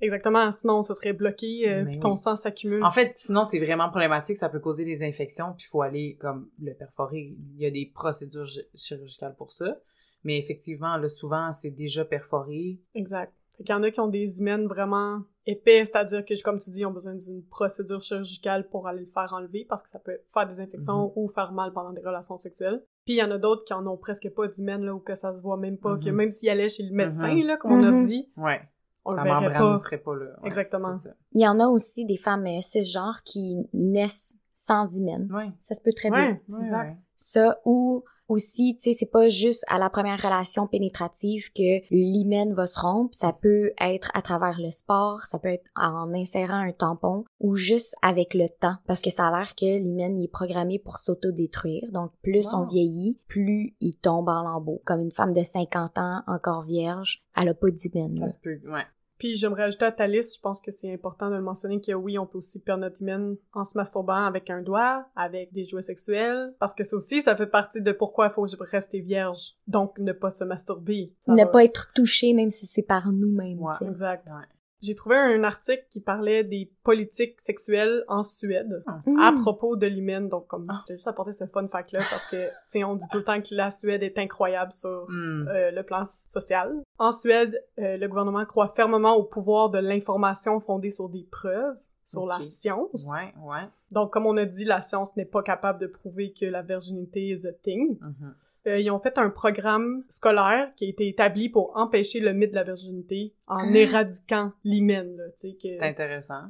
Exactement, 0.00 0.50
sinon 0.52 0.82
ce 0.82 0.94
serait 0.94 1.12
bloqué, 1.12 1.68
euh, 1.68 1.84
Mais 1.84 1.90
puis 1.92 2.00
ton 2.00 2.10
oui. 2.12 2.16
sang 2.16 2.36
s'accumule. 2.36 2.82
En 2.84 2.90
fait, 2.90 3.12
sinon 3.16 3.44
c'est 3.44 3.58
vraiment 3.58 3.88
problématique, 3.90 4.36
ça 4.36 4.48
peut 4.48 4.60
causer 4.60 4.84
des 4.84 5.02
infections, 5.02 5.52
puis 5.56 5.64
il 5.66 5.70
faut 5.70 5.82
aller 5.82 6.16
comme 6.20 6.48
le 6.60 6.72
perforer. 6.74 7.34
Il 7.56 7.60
y 7.60 7.66
a 7.66 7.70
des 7.70 7.86
procédures 7.86 8.44
gi- 8.46 8.62
chirurgicales 8.76 9.34
pour 9.36 9.50
ça, 9.50 9.76
mais 10.24 10.38
effectivement, 10.38 10.96
là 10.96 11.08
souvent 11.08 11.52
c'est 11.52 11.70
déjà 11.70 12.04
perforé. 12.04 12.78
Exact. 12.94 13.32
Fait 13.56 13.64
qu'il 13.64 13.74
y 13.74 13.78
en 13.78 13.82
a 13.82 13.90
qui 13.90 13.98
ont 13.98 14.06
des 14.06 14.38
hymens 14.38 14.68
vraiment 14.68 15.22
épais, 15.44 15.84
c'est-à-dire 15.84 16.24
que, 16.24 16.40
comme 16.44 16.58
tu 16.58 16.70
dis, 16.70 16.80
ils 16.82 16.86
ont 16.86 16.92
besoin 16.92 17.16
d'une 17.16 17.42
procédure 17.42 18.00
chirurgicale 18.00 18.68
pour 18.68 18.86
aller 18.86 19.00
le 19.00 19.06
faire 19.08 19.32
enlever 19.32 19.66
parce 19.68 19.82
que 19.82 19.88
ça 19.88 19.98
peut 19.98 20.16
faire 20.32 20.46
des 20.46 20.60
infections 20.60 21.06
Mhm. 21.06 21.12
ou 21.16 21.28
faire 21.28 21.50
mal 21.50 21.72
pendant 21.72 21.92
des 21.92 22.02
relations 22.02 22.36
sexuelles. 22.36 22.84
Puis 23.04 23.14
il 23.14 23.16
y 23.18 23.22
en 23.24 23.32
a 23.32 23.38
d'autres 23.38 23.64
qui 23.64 23.72
en 23.72 23.84
ont 23.88 23.96
presque 23.96 24.28
pas 24.30 24.46
d'hymen, 24.46 24.84
là, 24.84 24.94
ou 24.94 25.00
que 25.00 25.16
ça 25.16 25.32
se 25.32 25.40
voit 25.42 25.56
même 25.56 25.76
pas, 25.76 25.96
que 25.98 26.08
Mhm. 26.10 26.14
même 26.14 26.30
s'ils 26.30 26.50
allaient 26.50 26.68
chez 26.68 26.84
le 26.84 26.92
médecin, 26.94 27.34
Mhm. 27.34 27.46
là, 27.48 27.56
comme 27.56 27.72
on 27.72 27.82
a 27.82 27.90
dit, 28.06 28.30
Ouais, 28.36 28.60
on 29.04 29.12
le 29.12 29.16
la 29.18 29.22
verrait 29.24 29.34
membrane 29.42 29.58
pas. 29.62 29.72
ne 29.72 29.76
serait 29.76 29.98
pas 29.98 30.14
là. 30.16 30.26
Ouais, 30.42 30.48
Exactement. 30.48 30.92
Il 31.32 31.40
y 31.40 31.48
en 31.48 31.58
a 31.60 31.66
aussi 31.66 32.04
des 32.04 32.16
femmes 32.16 32.46
euh, 32.46 32.60
cisgenres 32.60 33.22
qui 33.24 33.58
naissent 33.72 34.36
sans 34.52 34.96
hymen. 34.96 35.28
Ouais. 35.32 35.50
Ça 35.60 35.74
se 35.74 35.80
peut 35.80 35.92
très 35.94 36.10
bien. 36.10 36.32
Ouais, 36.32 36.42
Ouais, 36.48 36.60
exact. 36.60 36.88
ouais. 36.90 36.96
Ça, 37.16 37.58
ou 37.64 38.04
aussi, 38.28 38.76
tu 38.76 38.84
sais, 38.90 38.94
c'est 38.94 39.10
pas 39.10 39.28
juste 39.28 39.64
à 39.68 39.78
la 39.78 39.90
première 39.90 40.20
relation 40.22 40.66
pénétrative 40.66 41.50
que 41.52 41.82
l'hymen 41.90 42.52
va 42.52 42.66
se 42.66 42.78
rompre. 42.78 43.14
Ça 43.14 43.32
peut 43.32 43.72
être 43.80 44.10
à 44.14 44.22
travers 44.22 44.58
le 44.60 44.70
sport, 44.70 45.22
ça 45.24 45.38
peut 45.38 45.48
être 45.48 45.68
en 45.74 46.12
insérant 46.14 46.58
un 46.60 46.72
tampon 46.72 47.24
ou 47.40 47.56
juste 47.56 47.94
avec 48.02 48.34
le 48.34 48.48
temps. 48.48 48.76
Parce 48.86 49.02
que 49.02 49.10
ça 49.10 49.28
a 49.28 49.30
l'air 49.38 49.54
que 49.54 49.64
l'hymen 49.64 50.18
il 50.18 50.24
est 50.24 50.28
programmé 50.28 50.78
pour 50.78 50.98
s'autodétruire. 50.98 51.90
Donc, 51.92 52.12
plus 52.22 52.46
Wow. 52.52 52.60
on 52.60 52.64
vieillit, 52.66 53.18
plus 53.26 53.74
il 53.80 53.96
tombe 53.96 54.28
en 54.28 54.42
lambeaux. 54.42 54.80
Comme 54.84 55.00
une 55.00 55.12
femme 55.12 55.32
de 55.32 55.42
50 55.42 55.98
ans, 55.98 56.22
encore 56.26 56.62
vierge, 56.62 57.22
elle 57.36 57.48
a 57.48 57.54
pas 57.54 57.70
d'hymen. 57.70 58.18
Ça 58.18 58.28
se 58.28 58.38
peut, 58.38 58.60
ouais. 58.66 58.84
Puis 59.18 59.34
j'aimerais 59.34 59.64
ajouter 59.64 59.84
à 59.84 59.92
ta 59.92 60.06
liste, 60.06 60.36
je 60.36 60.40
pense 60.40 60.60
que 60.60 60.70
c'est 60.70 60.92
important 60.92 61.28
de 61.28 61.34
le 61.34 61.42
mentionner 61.42 61.80
que 61.80 61.92
oui, 61.92 62.18
on 62.18 62.26
peut 62.26 62.38
aussi 62.38 62.60
perdre 62.60 62.82
notre 62.82 63.02
hymen 63.02 63.36
en 63.52 63.64
se 63.64 63.76
masturbant 63.76 64.24
avec 64.24 64.48
un 64.50 64.62
doigt, 64.62 65.06
avec 65.16 65.52
des 65.52 65.64
jouets 65.64 65.82
sexuels, 65.82 66.54
parce 66.60 66.74
que 66.74 66.84
ça 66.84 66.96
aussi, 66.96 67.22
ça 67.22 67.36
fait 67.36 67.46
partie 67.46 67.82
de 67.82 67.92
pourquoi 67.92 68.26
il 68.26 68.32
faut 68.32 68.46
rester 68.60 69.00
vierge. 69.00 69.54
Donc, 69.66 69.98
ne 69.98 70.12
pas 70.12 70.30
se 70.30 70.44
masturber. 70.44 71.12
Ne 71.26 71.36
va. 71.36 71.46
pas 71.46 71.64
être 71.64 71.92
touché, 71.94 72.32
même 72.32 72.50
si 72.50 72.66
c'est 72.66 72.82
par 72.82 73.12
nous-mêmes. 73.12 73.60
Ouais. 73.60 73.74
Exact. 73.82 74.26
Ouais. 74.28 74.46
J'ai 74.80 74.94
trouvé 74.94 75.16
un 75.16 75.42
article 75.44 75.84
qui 75.90 76.00
parlait 76.00 76.44
des 76.44 76.70
politiques 76.84 77.40
sexuelles 77.40 78.04
en 78.08 78.22
Suède 78.22 78.84
Mm. 79.06 79.18
à 79.20 79.32
propos 79.32 79.76
de 79.76 79.86
l'hymen. 79.86 80.28
Donc, 80.28 80.46
comme, 80.46 80.66
Ah. 80.68 80.84
j'ai 80.88 80.94
juste 80.94 81.08
apporté 81.08 81.32
ce 81.32 81.46
fun 81.46 81.66
fact-là 81.66 82.00
parce 82.10 82.26
que, 82.28 82.48
tu 82.70 82.82
on 82.84 82.94
dit 82.94 83.06
tout 83.10 83.18
le 83.18 83.24
temps 83.24 83.40
que 83.40 83.54
la 83.54 83.70
Suède 83.70 84.02
est 84.02 84.18
incroyable 84.18 84.72
sur 84.72 85.06
Hmm. 85.08 85.48
euh, 85.48 85.70
le 85.72 85.82
plan 85.82 86.04
social. 86.04 86.74
En 86.98 87.10
Suède, 87.12 87.60
euh, 87.80 87.96
le 87.96 88.08
gouvernement 88.08 88.44
croit 88.44 88.68
fermement 88.68 89.14
au 89.16 89.24
pouvoir 89.24 89.70
de 89.70 89.78
l'information 89.78 90.60
fondée 90.60 90.90
sur 90.90 91.08
des 91.08 91.26
preuves, 91.30 91.76
sur 92.04 92.26
la 92.26 92.42
science. 92.44 93.06
Ouais, 93.12 93.34
ouais. 93.44 93.68
Donc, 93.92 94.12
comme 94.12 94.26
on 94.26 94.36
a 94.36 94.44
dit, 94.44 94.64
la 94.64 94.80
science 94.80 95.16
n'est 95.16 95.24
pas 95.26 95.42
capable 95.42 95.80
de 95.80 95.86
prouver 95.86 96.32
que 96.32 96.46
la 96.46 96.62
virginité 96.62 97.28
is 97.28 97.46
a 97.46 97.52
thing. 97.52 97.98
Mhm. 98.00 98.34
Euh, 98.66 98.78
ils 98.80 98.90
ont 98.90 98.98
fait 98.98 99.16
un 99.18 99.30
programme 99.30 100.04
scolaire 100.08 100.72
qui 100.76 100.84
a 100.84 100.88
été 100.88 101.06
établi 101.08 101.48
pour 101.48 101.72
empêcher 101.76 102.20
le 102.20 102.32
mythe 102.32 102.50
de 102.50 102.56
la 102.56 102.64
virginité 102.64 103.34
en 103.46 103.58
Ah. 103.72 103.76
éradiquant 103.76 104.52
l'hymen, 104.64 105.16
là, 105.16 105.24
tu 105.30 105.50
sais, 105.50 105.52
que... 105.54 105.68
C'est 105.68 105.82
intéressant. 105.82 106.42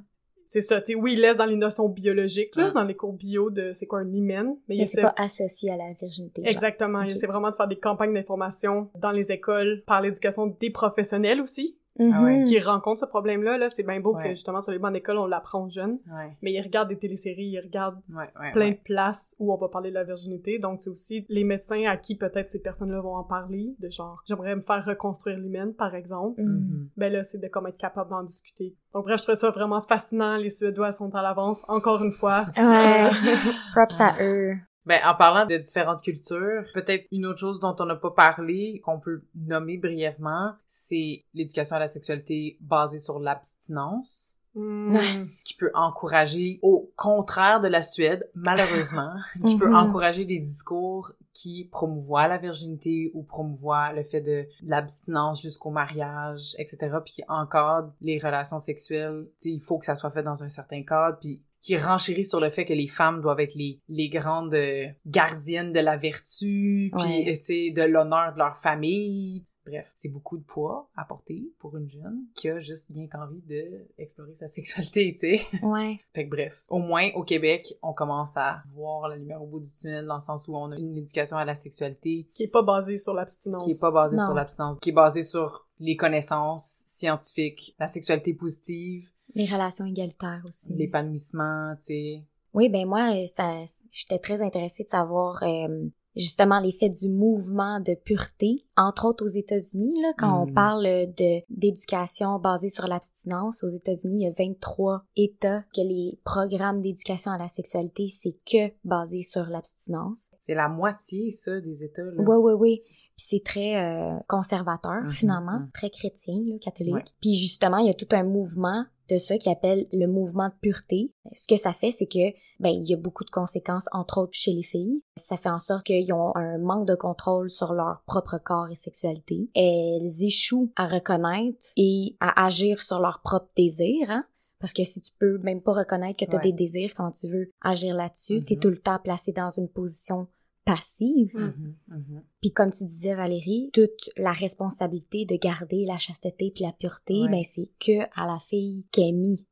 C'est 0.47 0.62
ça, 0.62 0.81
tu 0.81 0.93
sais, 0.93 0.99
oui, 0.99 1.12
ils 1.12 1.21
laissent 1.21 1.37
dans 1.37 1.45
les 1.45 1.57
notions 1.57 1.91
biologiques, 1.91 2.57
là, 2.57 2.71
Mm. 2.71 2.73
dans 2.73 2.85
les 2.85 2.95
cours 2.97 3.12
bio 3.12 3.50
de 3.50 3.73
c'est 3.73 3.87
quoi 3.87 3.99
un 3.99 4.11
hymen, 4.11 4.57
mais, 4.67 4.77
ils 4.77 4.79
Mais 4.79 4.87
c'est 4.87 5.03
pas 5.03 5.12
associé 5.19 5.71
à 5.71 5.77
la 5.77 5.91
virginité. 6.00 6.41
genre. 6.43 6.50
Exactement, 6.50 7.00
Ok. 7.00 7.05
ils 7.11 7.12
essaient 7.17 7.27
vraiment 7.27 7.50
de 7.50 7.55
faire 7.57 7.69
des 7.69 7.79
campagnes 7.79 8.15
d'information 8.15 8.88
dans 8.99 9.11
les 9.11 9.31
écoles 9.31 9.83
par 9.87 10.00
l'éducation 10.00 10.47
des 10.47 10.71
professionnels 10.71 11.43
aussi, 11.43 11.79
Ah 12.00 12.23
ouais. 12.23 12.38
Mhm. 12.38 12.45
qui 12.45 12.59
rencontrent 12.61 13.00
ce 13.00 13.07
problème-là, 13.07 13.59
là, 13.59 13.69
c'est 13.69 13.83
bien 13.83 14.00
beau 14.00 14.14
que 14.14 14.28
justement 14.31 14.61
sur 14.61 14.73
les 14.73 14.78
bancs 14.78 14.93
d'école, 14.93 15.19
on 15.19 15.26
l'apprend 15.26 15.64
aux 15.64 15.69
jeunes, 15.71 15.99
Ouais, 16.12 16.37
mais 16.43 16.52
ils 16.52 16.61
regardent 16.62 16.88
des 16.88 16.99
téléséries, 16.99 17.47
ils 17.49 17.61
regardent 17.61 18.00
ouais, 18.11 18.31
ouais. 18.40 18.52
plein 18.52 18.67
ouais. 18.67 18.73
de 18.75 18.81
places 18.83 19.35
où 19.38 19.52
on 19.52 19.57
va 19.57 19.69
parler 19.69 19.90
de 19.90 19.95
la 19.95 20.05
virginité. 20.05 20.59
Donc, 20.59 20.81
c'est 20.81 20.90
aussi 20.90 21.26
les 21.28 21.45
médecins 21.45 21.85
à 21.88 21.97
qui 21.97 22.17
peut-être 22.17 22.49
ces 22.49 22.61
personnes-là 22.61 23.00
vont 23.00 23.17
en 23.17 23.25
parler, 23.25 23.75
de 23.81 23.90
genre, 23.90 24.23
j'aimerais 24.26 24.55
me 24.57 24.61
faire 24.61 24.85
reconstruire 24.85 25.38
l'hymen, 25.38 25.75
par 25.75 25.95
exemple. 25.95 26.40
Mhm. 26.43 26.88
Ben 26.97 27.12
là, 27.12 27.23
c'est 27.23 27.38
de 27.38 27.49
comme 27.49 27.67
être 27.67 27.76
capable 27.78 28.11
d'en 28.11 28.23
discuter. 28.23 28.75
Donc, 28.95 29.05
bref, 29.05 29.19
je 29.19 29.25
trouve 29.25 29.35
ça 29.35 29.50
vraiment 29.50 29.81
fascinant. 29.83 30.37
Les 30.37 30.49
Suédois 30.49 30.93
sont 30.93 31.14
à 31.14 31.23
l'avance, 31.23 31.64
encore 31.69 32.02
une 32.02 32.12
fois. 32.12 32.47
Ouais. 32.57 33.11
Props 33.75 34.00
à 34.00 34.12
eux. 34.23 34.55
Ben, 34.88 35.00
en 35.04 35.14
parlant 35.14 35.45
de 35.47 35.57
différentes 35.57 36.02
cultures, 36.02 36.64
peut-être 36.75 37.07
une 37.12 37.26
autre 37.26 37.38
chose 37.38 37.61
dont 37.61 37.76
on 37.78 37.85
n'a 37.85 37.95
pas 37.97 38.11
parlé, 38.11 38.80
qu'on 38.85 38.99
peut 38.99 39.23
nommer 39.35 39.76
brièvement, 39.76 40.54
c'est 40.66 41.25
l'éducation 41.35 41.76
à 41.76 41.78
la 41.78 41.88
sexualité 41.88 42.57
basée 42.61 42.99
sur 42.99 43.18
l'abstinence, 43.21 44.35
Hmm. 44.54 44.97
Qui 45.45 45.54
peut 45.54 45.71
encourager, 45.75 46.59
au 46.62 46.90
contraire 46.97 47.61
de 47.61 47.68
la 47.68 47.83
Suède, 47.83 48.28
malheureusement, 48.35 49.12
qui 49.47 49.57
peut 49.57 49.68
Mhm. 49.68 49.76
encourager 49.76 50.25
des 50.25 50.40
discours 50.40 51.12
qui 51.33 51.68
promouvoient 51.71 52.26
la 52.26 52.38
virginité 52.38 53.12
ou 53.14 53.23
promouvoient 53.23 53.92
le 53.92 54.02
fait 54.02 54.23
de 54.23 54.47
l'abstinence 54.64 55.42
jusqu'au 55.42 55.71
mariage, 55.71 56.57
etc., 56.59 56.97
puis 57.04 57.14
qui 57.16 57.23
encadrent 57.28 57.92
les 58.00 58.18
relations 58.18 58.59
sexuelles. 58.59 59.26
Tu 59.38 59.50
sais, 59.50 59.54
il 59.54 59.61
faut 59.61 59.78
que 59.78 59.87
ça 59.87 59.95
soit 59.95 60.11
fait 60.11 60.25
dans 60.25 60.42
un 60.42 60.49
certain 60.49 60.83
cadre, 60.83 61.18
puis 61.21 61.40
qui 61.61 61.77
renchérit 61.77 62.25
sur 62.25 62.41
le 62.41 62.50
fait 62.50 62.65
que 62.65 62.73
les 62.75 62.88
femmes 62.88 63.21
doivent 63.21 63.41
être 63.41 63.55
les, 63.55 63.81
les 63.88 64.09
grandes 64.09 64.55
euh, 64.55 64.87
gardiennes 65.07 65.73
de 65.73 65.81
la 65.81 65.97
vertu, 65.97 66.91
puis 66.97 67.03
Ouais. 67.03 67.33
euh, 67.33 67.37
tu 67.37 67.43
sais, 67.45 67.71
de 67.71 67.83
l'honneur 67.83 68.33
de 68.33 68.38
leur 68.38 68.57
famille. 68.57 69.45
Bref, 69.67 69.93
c'est 69.97 70.09
beaucoup 70.09 70.38
de 70.38 70.45
poids 70.45 70.88
à 70.97 71.05
porter 71.05 71.53
pour 71.59 71.77
une 71.77 71.87
jeune 71.91 72.23
qui 72.35 72.49
a 72.49 72.59
juste 72.59 72.91
bien 72.91 73.07
qu'envie 73.07 73.43
de 73.43 73.87
explorer 73.99 74.35
sa 74.35 74.49
sexualité, 74.49 75.12
tu 75.12 75.37
sais. 75.37 75.41
Ouais. 75.62 75.99
Fait 76.15 76.25
que 76.25 76.31
bref, 76.31 76.65
au 76.69 76.79
moins 76.79 77.11
au 77.17 77.23
Québec, 77.23 77.75
on 77.83 77.93
commence 77.93 78.35
à 78.38 78.62
voir 78.73 79.09
la 79.09 79.17
lumière 79.17 79.43
au 79.43 79.47
bout 79.47 79.61
du 79.61 79.71
tunnel 79.75 80.07
dans 80.07 80.15
le 80.15 80.21
sens 80.23 80.49
où 80.49 80.57
on 80.57 80.73
a 80.73 80.77
une 80.79 80.97
éducation 80.97 81.37
à 81.37 81.45
la 81.45 81.55
sexualité 81.55 82.29
Qui 82.33 82.45
est 82.45 82.49
pas 82.49 82.62
basé 82.62 82.97
sur 82.97 83.12
l'abstinence. 83.12 83.62
qui 83.65 83.73
est 83.73 83.81
pas 83.81 83.93
basée 83.93 84.17
Non. 84.17 84.25
sur 84.25 84.35
l'abstinence, 84.35 84.79
qui 84.81 84.88
est 84.88 84.93
basée 84.93 85.23
sur 85.23 85.67
les 85.81 85.97
connaissances 85.97 86.83
scientifiques, 86.87 87.75
la 87.79 87.88
sexualité 87.88 88.33
positive, 88.33 89.11
Les 89.35 89.47
relations 89.47 89.85
égalitaires 89.85 90.42
aussi. 90.47 90.73
l'épanouissement, 90.75 91.75
tu 91.78 91.85
sais. 91.85 92.25
Oui, 92.54 92.68
ben 92.68 92.87
moi, 92.87 93.26
ça, 93.26 93.62
j'étais 93.90 94.18
très 94.18 94.42
intéressée 94.42 94.82
de 94.85 94.88
savoir 94.88 95.42
euh, 95.42 95.87
justement 96.16 96.58
l'effet 96.61 96.88
du 96.88 97.08
mouvement 97.11 97.78
de 97.78 97.94
pureté, 97.94 98.64
entre 98.76 99.06
autres 99.06 99.25
aux 99.25 99.28
États-Unis. 99.28 100.00
Là, 100.00 100.12
quand 100.16 100.42
on 100.42 100.47
Mhm. 100.47 100.54
parle 100.54 100.85
de 100.85 101.42
d'éducation 101.50 102.38
basée 102.38 102.70
sur 102.70 102.88
l'abstinence, 102.88 103.62
aux 103.62 103.68
États-Unis, 103.68 104.23
il 104.23 104.25
y 104.25 104.26
a 104.26 104.32
23 104.32 105.04
États 105.14 105.62
que 105.75 105.82
les 105.82 106.18
programmes 106.25 106.80
d'éducation 106.80 107.30
à 107.30 107.38
la 107.38 107.49
sexualité, 107.49 108.08
c'est 108.11 108.37
que 108.50 108.73
basé 108.82 109.23
sur 109.23 109.44
l'abstinence. 109.47 110.30
C'est 110.40 110.54
la 110.54 110.68
moitié, 110.68 111.30
ça, 111.30 111.61
des 111.61 111.85
États, 111.85 112.02
là. 112.02 112.14
Oui, 112.18 112.37
oui, 112.37 112.52
oui. 112.54 112.78
Puis 113.16 113.26
c'est 113.28 113.42
très 113.44 113.76
euh, 113.76 114.16
conservateur, 114.26 115.02
Mhm, 115.04 115.11
finalement, 115.12 115.61
mhm. 115.61 115.70
très 115.75 115.90
chrétien, 115.90 116.35
là, 116.47 116.56
catholique. 116.61 116.94
Ouais. 116.94 117.04
Puis 117.20 117.35
justement, 117.35 117.76
il 117.78 117.87
y 117.88 117.90
a 117.90 117.94
tout 117.94 118.08
un 118.12 118.25
mouvement 118.25 118.85
de 119.09 119.19
ça 119.19 119.38
qu'ils 119.38 119.53
appellent 119.53 119.87
le 119.93 120.07
mouvement 120.07 120.49
de 120.49 120.55
pureté. 120.61 121.12
Ce 121.35 121.47
que 121.47 121.57
ça 121.57 121.73
fait, 121.73 121.93
c'est 121.93 122.07
que 122.07 122.33
ben 122.61 122.71
il 122.71 122.88
y 122.88 122.95
a 122.95 122.97
beaucoup 122.97 123.25
de 123.25 123.31
conséquences, 123.31 123.88
entre 123.93 124.19
autres 124.23 124.35
chez 124.35 124.53
les 124.53 124.62
filles. 124.62 125.03
Ça 125.17 125.37
fait 125.37 125.50
en 125.50 125.59
sorte 125.59 125.87
qu'ils 125.87 126.12
ont 126.12 126.35
un 126.37 126.59
manque 126.59 126.87
de 126.87 126.95
contrôle 126.95 127.50
sur 127.50 127.73
leur 127.73 128.03
propre 128.07 128.38
corps 128.38 128.69
et 128.71 128.75
sexualité. 128.75 129.49
Elles 129.55 130.25
échouent 130.25 130.73
à 130.77 130.87
reconnaître 130.87 131.67
et 131.77 132.17
à 132.21 132.45
agir 132.47 132.83
sur 132.83 133.00
leur 133.00 133.21
propre 133.23 133.50
désir. 133.57 134.11
Hein? 134.11 134.25
Parce 134.61 134.73
que 134.73 134.85
si 134.85 135.00
tu 135.00 135.12
peux 135.19 135.38
même 135.38 135.62
pas 135.62 135.73
reconnaître 135.73 136.17
que 136.17 136.29
tu 136.29 136.37
as 136.37 136.41
des 136.41 136.53
désirs 136.53 136.93
quand 136.97 137.12
tu 137.12 137.29
veux 137.29 137.50
agir 137.61 137.95
là-dessus, 137.95 138.45
tu 138.45 138.55
es 138.55 138.57
tout 138.57 138.71
le 138.71 138.81
temps 138.81 138.99
placé 138.99 139.33
dans 139.33 139.50
une 139.50 139.69
position 139.69 140.27
passive. 140.69 141.35
Mm-hmm, 141.35 141.75
mm-hmm. 141.91 142.23
Puis 142.41 142.53
comme 142.53 142.71
tu 142.71 142.85
disais 142.85 143.15
Valérie, 143.15 143.71
toute 143.73 144.11
la 144.17 144.33
responsabilité 144.33 145.25
de 145.25 145.37
garder 145.37 145.85
la 145.87 145.99
chasteté 145.99 146.53
puis 146.55 146.65
la 146.65 146.73
pureté, 146.73 147.27
ben 147.29 147.43
c'est 147.45 147.71
que 147.81 148.03
à 148.15 148.27
la 148.27 148.39
fille 148.41 148.85
qui 148.93 149.09
est 149.09 149.13
mise 149.13 149.48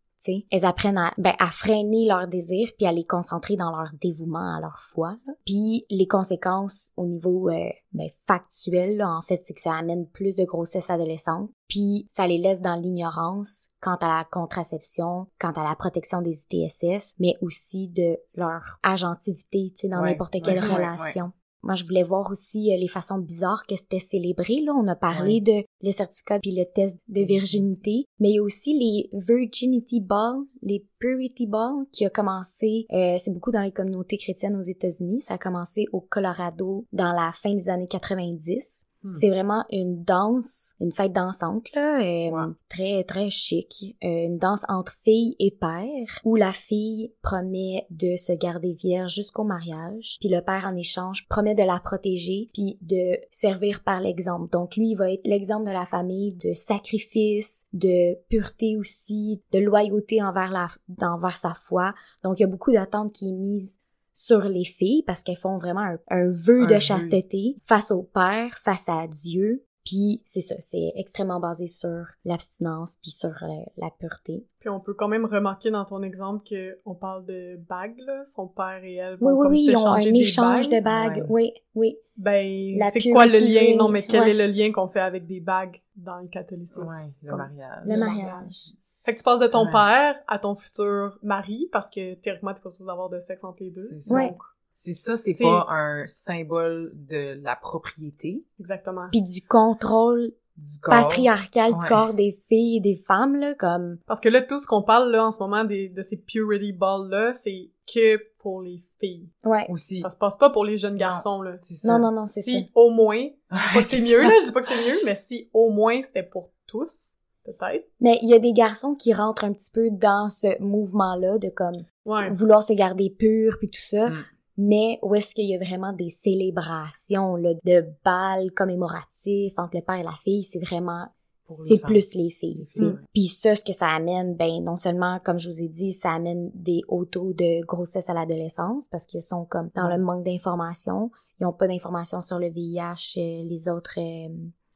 elles 0.50 0.64
apprennent 0.64 0.98
à, 0.98 1.12
ben, 1.18 1.34
à 1.38 1.50
freiner 1.50 2.06
leurs 2.06 2.28
désirs 2.28 2.70
puis 2.76 2.86
à 2.86 2.92
les 2.92 3.04
concentrer 3.04 3.56
dans 3.56 3.70
leur 3.70 3.90
dévouement 4.00 4.56
à 4.56 4.60
leur 4.60 4.78
foi. 4.78 5.16
Puis 5.44 5.86
les 5.90 6.06
conséquences 6.06 6.92
au 6.96 7.06
niveau 7.06 7.48
euh, 7.48 7.70
ben, 7.92 8.08
factuel, 8.26 9.02
en 9.02 9.22
fait, 9.22 9.40
c'est 9.44 9.54
que 9.54 9.60
ça 9.60 9.74
amène 9.74 10.08
plus 10.08 10.36
de 10.36 10.44
grossesse 10.44 10.90
adolescente. 10.90 11.50
Puis 11.68 12.06
ça 12.10 12.26
les 12.26 12.38
laisse 12.38 12.60
dans 12.60 12.76
l'ignorance 12.76 13.68
quant 13.80 13.96
à 13.96 14.08
la 14.08 14.26
contraception, 14.30 15.26
quant 15.38 15.52
à 15.52 15.64
la 15.64 15.76
protection 15.76 16.22
des 16.22 16.44
ITSS, 16.50 17.14
mais 17.18 17.34
aussi 17.40 17.88
de 17.88 18.16
leur 18.34 18.78
agentivité, 18.82 19.72
tu 19.72 19.82
sais, 19.82 19.88
dans 19.88 20.02
n'importe 20.02 20.36
quelle 20.42 20.60
relation. 20.60 21.32
Moi, 21.66 21.74
je 21.74 21.84
voulais 21.84 22.04
voir 22.04 22.30
aussi 22.30 22.72
euh, 22.72 22.76
les 22.76 22.86
façons 22.86 23.18
bizarres 23.18 23.66
que 23.66 23.74
c'était 23.74 23.98
célébré. 23.98 24.60
Là, 24.60 24.72
on 24.72 24.86
a 24.86 24.94
parlé 24.94 25.40
de 25.40 25.64
le 25.82 25.90
certificat 25.90 26.38
puis 26.38 26.52
le 26.52 26.64
test 26.64 26.98
de 27.08 27.22
virginité, 27.22 28.06
mais 28.20 28.30
il 28.30 28.34
y 28.36 28.38
a 28.38 28.42
aussi 28.42 28.78
les 28.78 29.10
virginity 29.12 30.00
balls, 30.00 30.44
les 30.62 30.86
purity 31.00 31.46
balls 31.48 31.86
qui 31.90 32.06
a 32.06 32.10
commencé. 32.10 32.86
Euh, 32.92 33.16
c'est 33.18 33.32
beaucoup 33.32 33.50
dans 33.50 33.62
les 33.62 33.72
communautés 33.72 34.16
chrétiennes 34.16 34.56
aux 34.56 34.62
États-Unis. 34.62 35.20
Ça 35.22 35.34
a 35.34 35.38
commencé 35.38 35.86
au 35.92 36.00
Colorado 36.00 36.86
dans 36.92 37.12
la 37.12 37.32
fin 37.32 37.52
des 37.52 37.68
années 37.68 37.88
90. 37.88 38.86
Hmm. 39.06 39.14
C'est 39.14 39.30
vraiment 39.30 39.64
une 39.70 40.02
danse, 40.02 40.74
une 40.80 40.90
fête 40.90 41.12
dansante 41.12 41.72
là, 41.74 42.00
euh, 42.00 42.52
très 42.68 43.04
très 43.04 43.30
chic, 43.30 43.96
euh, 44.02 44.08
une 44.08 44.38
danse 44.38 44.64
entre 44.68 44.92
filles 45.04 45.36
et 45.38 45.52
pères 45.52 46.20
où 46.24 46.34
la 46.34 46.50
fille 46.50 47.12
promet 47.22 47.86
de 47.90 48.16
se 48.16 48.32
garder 48.32 48.72
vierge 48.72 49.14
jusqu'au 49.14 49.44
mariage, 49.44 50.16
puis 50.18 50.28
le 50.28 50.40
père 50.40 50.68
en 50.68 50.74
échange 50.74 51.28
promet 51.28 51.54
de 51.54 51.62
la 51.62 51.78
protéger 51.78 52.48
puis 52.52 52.78
de 52.82 53.16
servir 53.30 53.84
par 53.84 54.00
l'exemple. 54.00 54.50
Donc 54.50 54.74
lui 54.74 54.90
il 54.90 54.96
va 54.96 55.12
être 55.12 55.24
l'exemple 55.24 55.66
de 55.66 55.72
la 55.72 55.86
famille 55.86 56.34
de 56.34 56.52
sacrifice, 56.52 57.66
de 57.72 58.16
pureté 58.28 58.76
aussi, 58.76 59.40
de 59.52 59.60
loyauté 59.60 60.20
envers 60.20 60.50
la 60.50 60.66
envers 61.06 61.36
sa 61.36 61.54
foi. 61.54 61.94
Donc 62.24 62.40
il 62.40 62.42
y 62.42 62.44
a 62.44 62.48
beaucoup 62.48 62.72
d'attentes 62.72 63.12
qui 63.12 63.28
est 63.28 63.32
mise 63.32 63.78
sur 64.16 64.48
les 64.48 64.64
filles 64.64 65.02
parce 65.02 65.22
qu'elles 65.22 65.36
font 65.36 65.58
vraiment 65.58 65.82
un, 65.82 65.98
un 66.08 66.30
vœu 66.30 66.66
de 66.66 66.78
chasteté 66.78 67.58
face 67.60 67.90
au 67.90 68.02
Père, 68.02 68.58
face 68.62 68.88
à 68.88 69.06
Dieu. 69.06 69.66
Puis 69.84 70.22
c'est 70.24 70.40
ça, 70.40 70.54
c'est 70.58 70.90
extrêmement 70.96 71.38
basé 71.38 71.66
sur 71.66 72.06
l'abstinence 72.24 72.96
puis 73.02 73.10
sur 73.10 73.28
euh, 73.28 73.48
la, 73.76 73.90
pureté. 74.00 74.44
Puis 74.58 74.70
on 74.70 74.80
peut 74.80 74.94
quand 74.94 75.06
même 75.06 75.26
remarquer 75.26 75.70
dans 75.70 75.84
ton 75.84 76.02
exemple 76.02 76.48
que 76.48 76.80
on 76.86 76.94
parle 76.94 77.26
de 77.26 77.60
bagues 77.68 77.98
là, 77.98 78.24
son 78.24 78.48
père 78.48 78.82
et 78.82 78.94
elle 78.94 79.16
vont 79.16 79.26
oui, 79.26 79.34
oui, 79.34 79.46
oui, 79.50 79.66
ils 79.68 79.76
ont 79.76 79.86
un 79.86 80.00
échange 80.00 80.70
de 80.70 80.80
bagues. 80.80 81.26
Oui, 81.28 81.52
oui. 81.74 81.98
Ben 82.16 82.80
c'est 82.90 83.10
quoi 83.10 83.26
le 83.26 83.38
lien? 83.38 83.76
Non, 83.76 83.90
mais 83.90 84.06
quel 84.06 84.28
est 84.28 84.46
le 84.46 84.50
lien 84.50 84.72
qu'on 84.72 84.88
fait 84.88 85.00
avec 85.00 85.26
des 85.26 85.40
bagues 85.40 85.82
dans 85.94 86.18
le 86.20 86.28
catholicisme? 86.28 86.86
Ouais, 86.86 87.12
le 87.22 87.36
mariage. 87.36 87.82
Le 87.84 87.96
mariage. 87.98 88.72
Fait 89.06 89.14
que 89.14 89.18
tu 89.18 89.24
passes 89.24 89.40
de 89.40 89.46
ton 89.46 89.70
père 89.70 90.16
à 90.26 90.38
ton 90.38 90.56
futur 90.56 91.16
mari, 91.22 91.68
parce 91.72 91.88
que 91.88 92.14
théoriquement, 92.16 92.52
t'es 92.52 92.60
pas 92.60 92.70
supposé 92.70 92.86
d'avoir 92.86 93.08
de 93.08 93.20
sexe 93.20 93.44
entre 93.44 93.62
les 93.62 93.70
deux. 93.70 93.88
C'est 93.88 94.00
ça. 94.00 94.28
Si 94.72 94.92
ça, 94.92 95.16
c'est 95.16 95.36
pas 95.40 95.66
un 95.70 96.06
symbole 96.06 96.92
de 96.92 97.40
la 97.42 97.56
propriété. 97.56 98.44
Exactement. 98.60 99.06
Puis 99.10 99.22
du 99.22 99.40
contrôle 99.42 100.32
du 100.56 100.78
patriarcal 100.82 101.74
du 101.74 101.84
corps 101.84 102.14
des 102.14 102.38
filles 102.48 102.78
et 102.78 102.80
des 102.80 102.96
femmes, 102.96 103.36
là, 103.36 103.54
comme... 103.54 103.98
Parce 104.06 104.20
que 104.20 104.28
là, 104.28 104.42
tout 104.42 104.58
ce 104.58 104.66
qu'on 104.66 104.82
parle, 104.82 105.10
là, 105.10 105.26
en 105.26 105.30
ce 105.30 105.38
moment, 105.38 105.64
des, 105.64 105.88
de 105.88 106.02
ces 106.02 106.16
purity 106.16 106.72
balls-là, 106.72 107.32
c'est 107.32 107.70
que 107.86 108.18
pour 108.38 108.62
les 108.62 108.82
filles. 109.00 109.28
Ouais. 109.44 109.66
Aussi. 109.68 110.00
Ça 110.00 110.10
se 110.10 110.16
passe 110.16 110.36
pas 110.36 110.50
pour 110.50 110.64
les 110.64 110.76
jeunes 110.76 110.96
garçons, 110.96 111.42
là. 111.42 111.56
C'est 111.60 111.74
ça. 111.74 111.98
Non, 111.98 112.10
non, 112.10 112.20
non, 112.20 112.26
c'est 112.26 112.42
ça. 112.42 112.50
Si, 112.50 112.70
au 112.74 112.90
moins, 112.90 113.28
je 113.50 113.56
sais 113.56 113.74
pas 113.74 113.82
c'est 113.82 114.00
mieux, 114.00 114.22
là, 114.22 114.32
je 114.40 114.46
dis 114.46 114.52
pas 114.52 114.60
que 114.60 114.66
c'est 114.66 114.88
mieux, 114.88 114.98
mais 115.04 115.14
si, 115.14 115.48
au 115.52 115.70
moins, 115.70 116.02
c'était 116.02 116.22
pour 116.22 116.50
tous, 116.66 117.15
peut-être. 117.46 117.86
Mais 118.00 118.18
il 118.22 118.28
y 118.28 118.34
a 118.34 118.38
des 118.38 118.52
garçons 118.52 118.94
qui 118.94 119.14
rentrent 119.14 119.44
un 119.44 119.52
petit 119.52 119.70
peu 119.72 119.90
dans 119.90 120.28
ce 120.28 120.60
mouvement-là 120.60 121.38
de 121.38 121.48
comme 121.48 121.84
vouloir 122.32 122.62
se 122.62 122.72
garder 122.72 123.10
pur 123.10 123.56
puis 123.58 123.68
tout 123.68 123.80
ça. 123.80 124.10
Mm. 124.10 124.24
Mais 124.58 124.98
où 125.02 125.14
est-ce 125.14 125.34
qu'il 125.34 125.46
y 125.46 125.54
a 125.54 125.58
vraiment 125.58 125.92
des 125.92 126.08
célébrations 126.08 127.36
là, 127.36 127.52
de 127.64 127.84
balles 128.04 128.50
commémoratifs 128.52 129.58
entre 129.58 129.76
le 129.76 129.82
père 129.82 129.96
et 129.96 130.02
la 130.02 130.18
fille, 130.24 130.44
c'est 130.44 130.60
vraiment 130.60 131.06
c'est 131.46 131.80
plus 131.80 132.14
les 132.14 132.30
filles. 132.30 132.66
Mm. 132.76 132.98
Puis 133.14 133.28
ça, 133.28 133.54
ce 133.54 133.64
que 133.64 133.72
ça 133.72 133.88
amène, 133.88 134.34
ben 134.34 134.62
non 134.64 134.76
seulement, 134.76 135.20
comme 135.24 135.38
je 135.38 135.48
vous 135.48 135.62
ai 135.62 135.68
dit, 135.68 135.92
ça 135.92 136.12
amène 136.12 136.50
des 136.54 136.82
hauts 136.88 137.04
taux 137.04 137.32
de 137.32 137.64
grossesse 137.64 138.10
à 138.10 138.14
l'adolescence 138.14 138.88
parce 138.88 139.06
qu'ils 139.06 139.22
sont 139.22 139.44
comme 139.44 139.70
dans 139.74 139.88
le 139.88 139.98
manque 139.98 140.24
d'informations. 140.24 141.10
Ils 141.40 141.46
ont 141.46 141.52
pas 141.52 141.68
d'informations 141.68 142.22
sur 142.22 142.38
le 142.38 142.48
VIH, 142.48 143.18
euh, 143.18 143.44
les 143.44 143.68
autres 143.68 143.98
euh, 143.98 144.28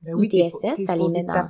ben 0.03 0.15
oui, 0.15 0.29
ITSS, 0.33 0.85
ça 0.85 0.97
les 0.97 1.13
met 1.13 1.25
dans... 1.25 1.45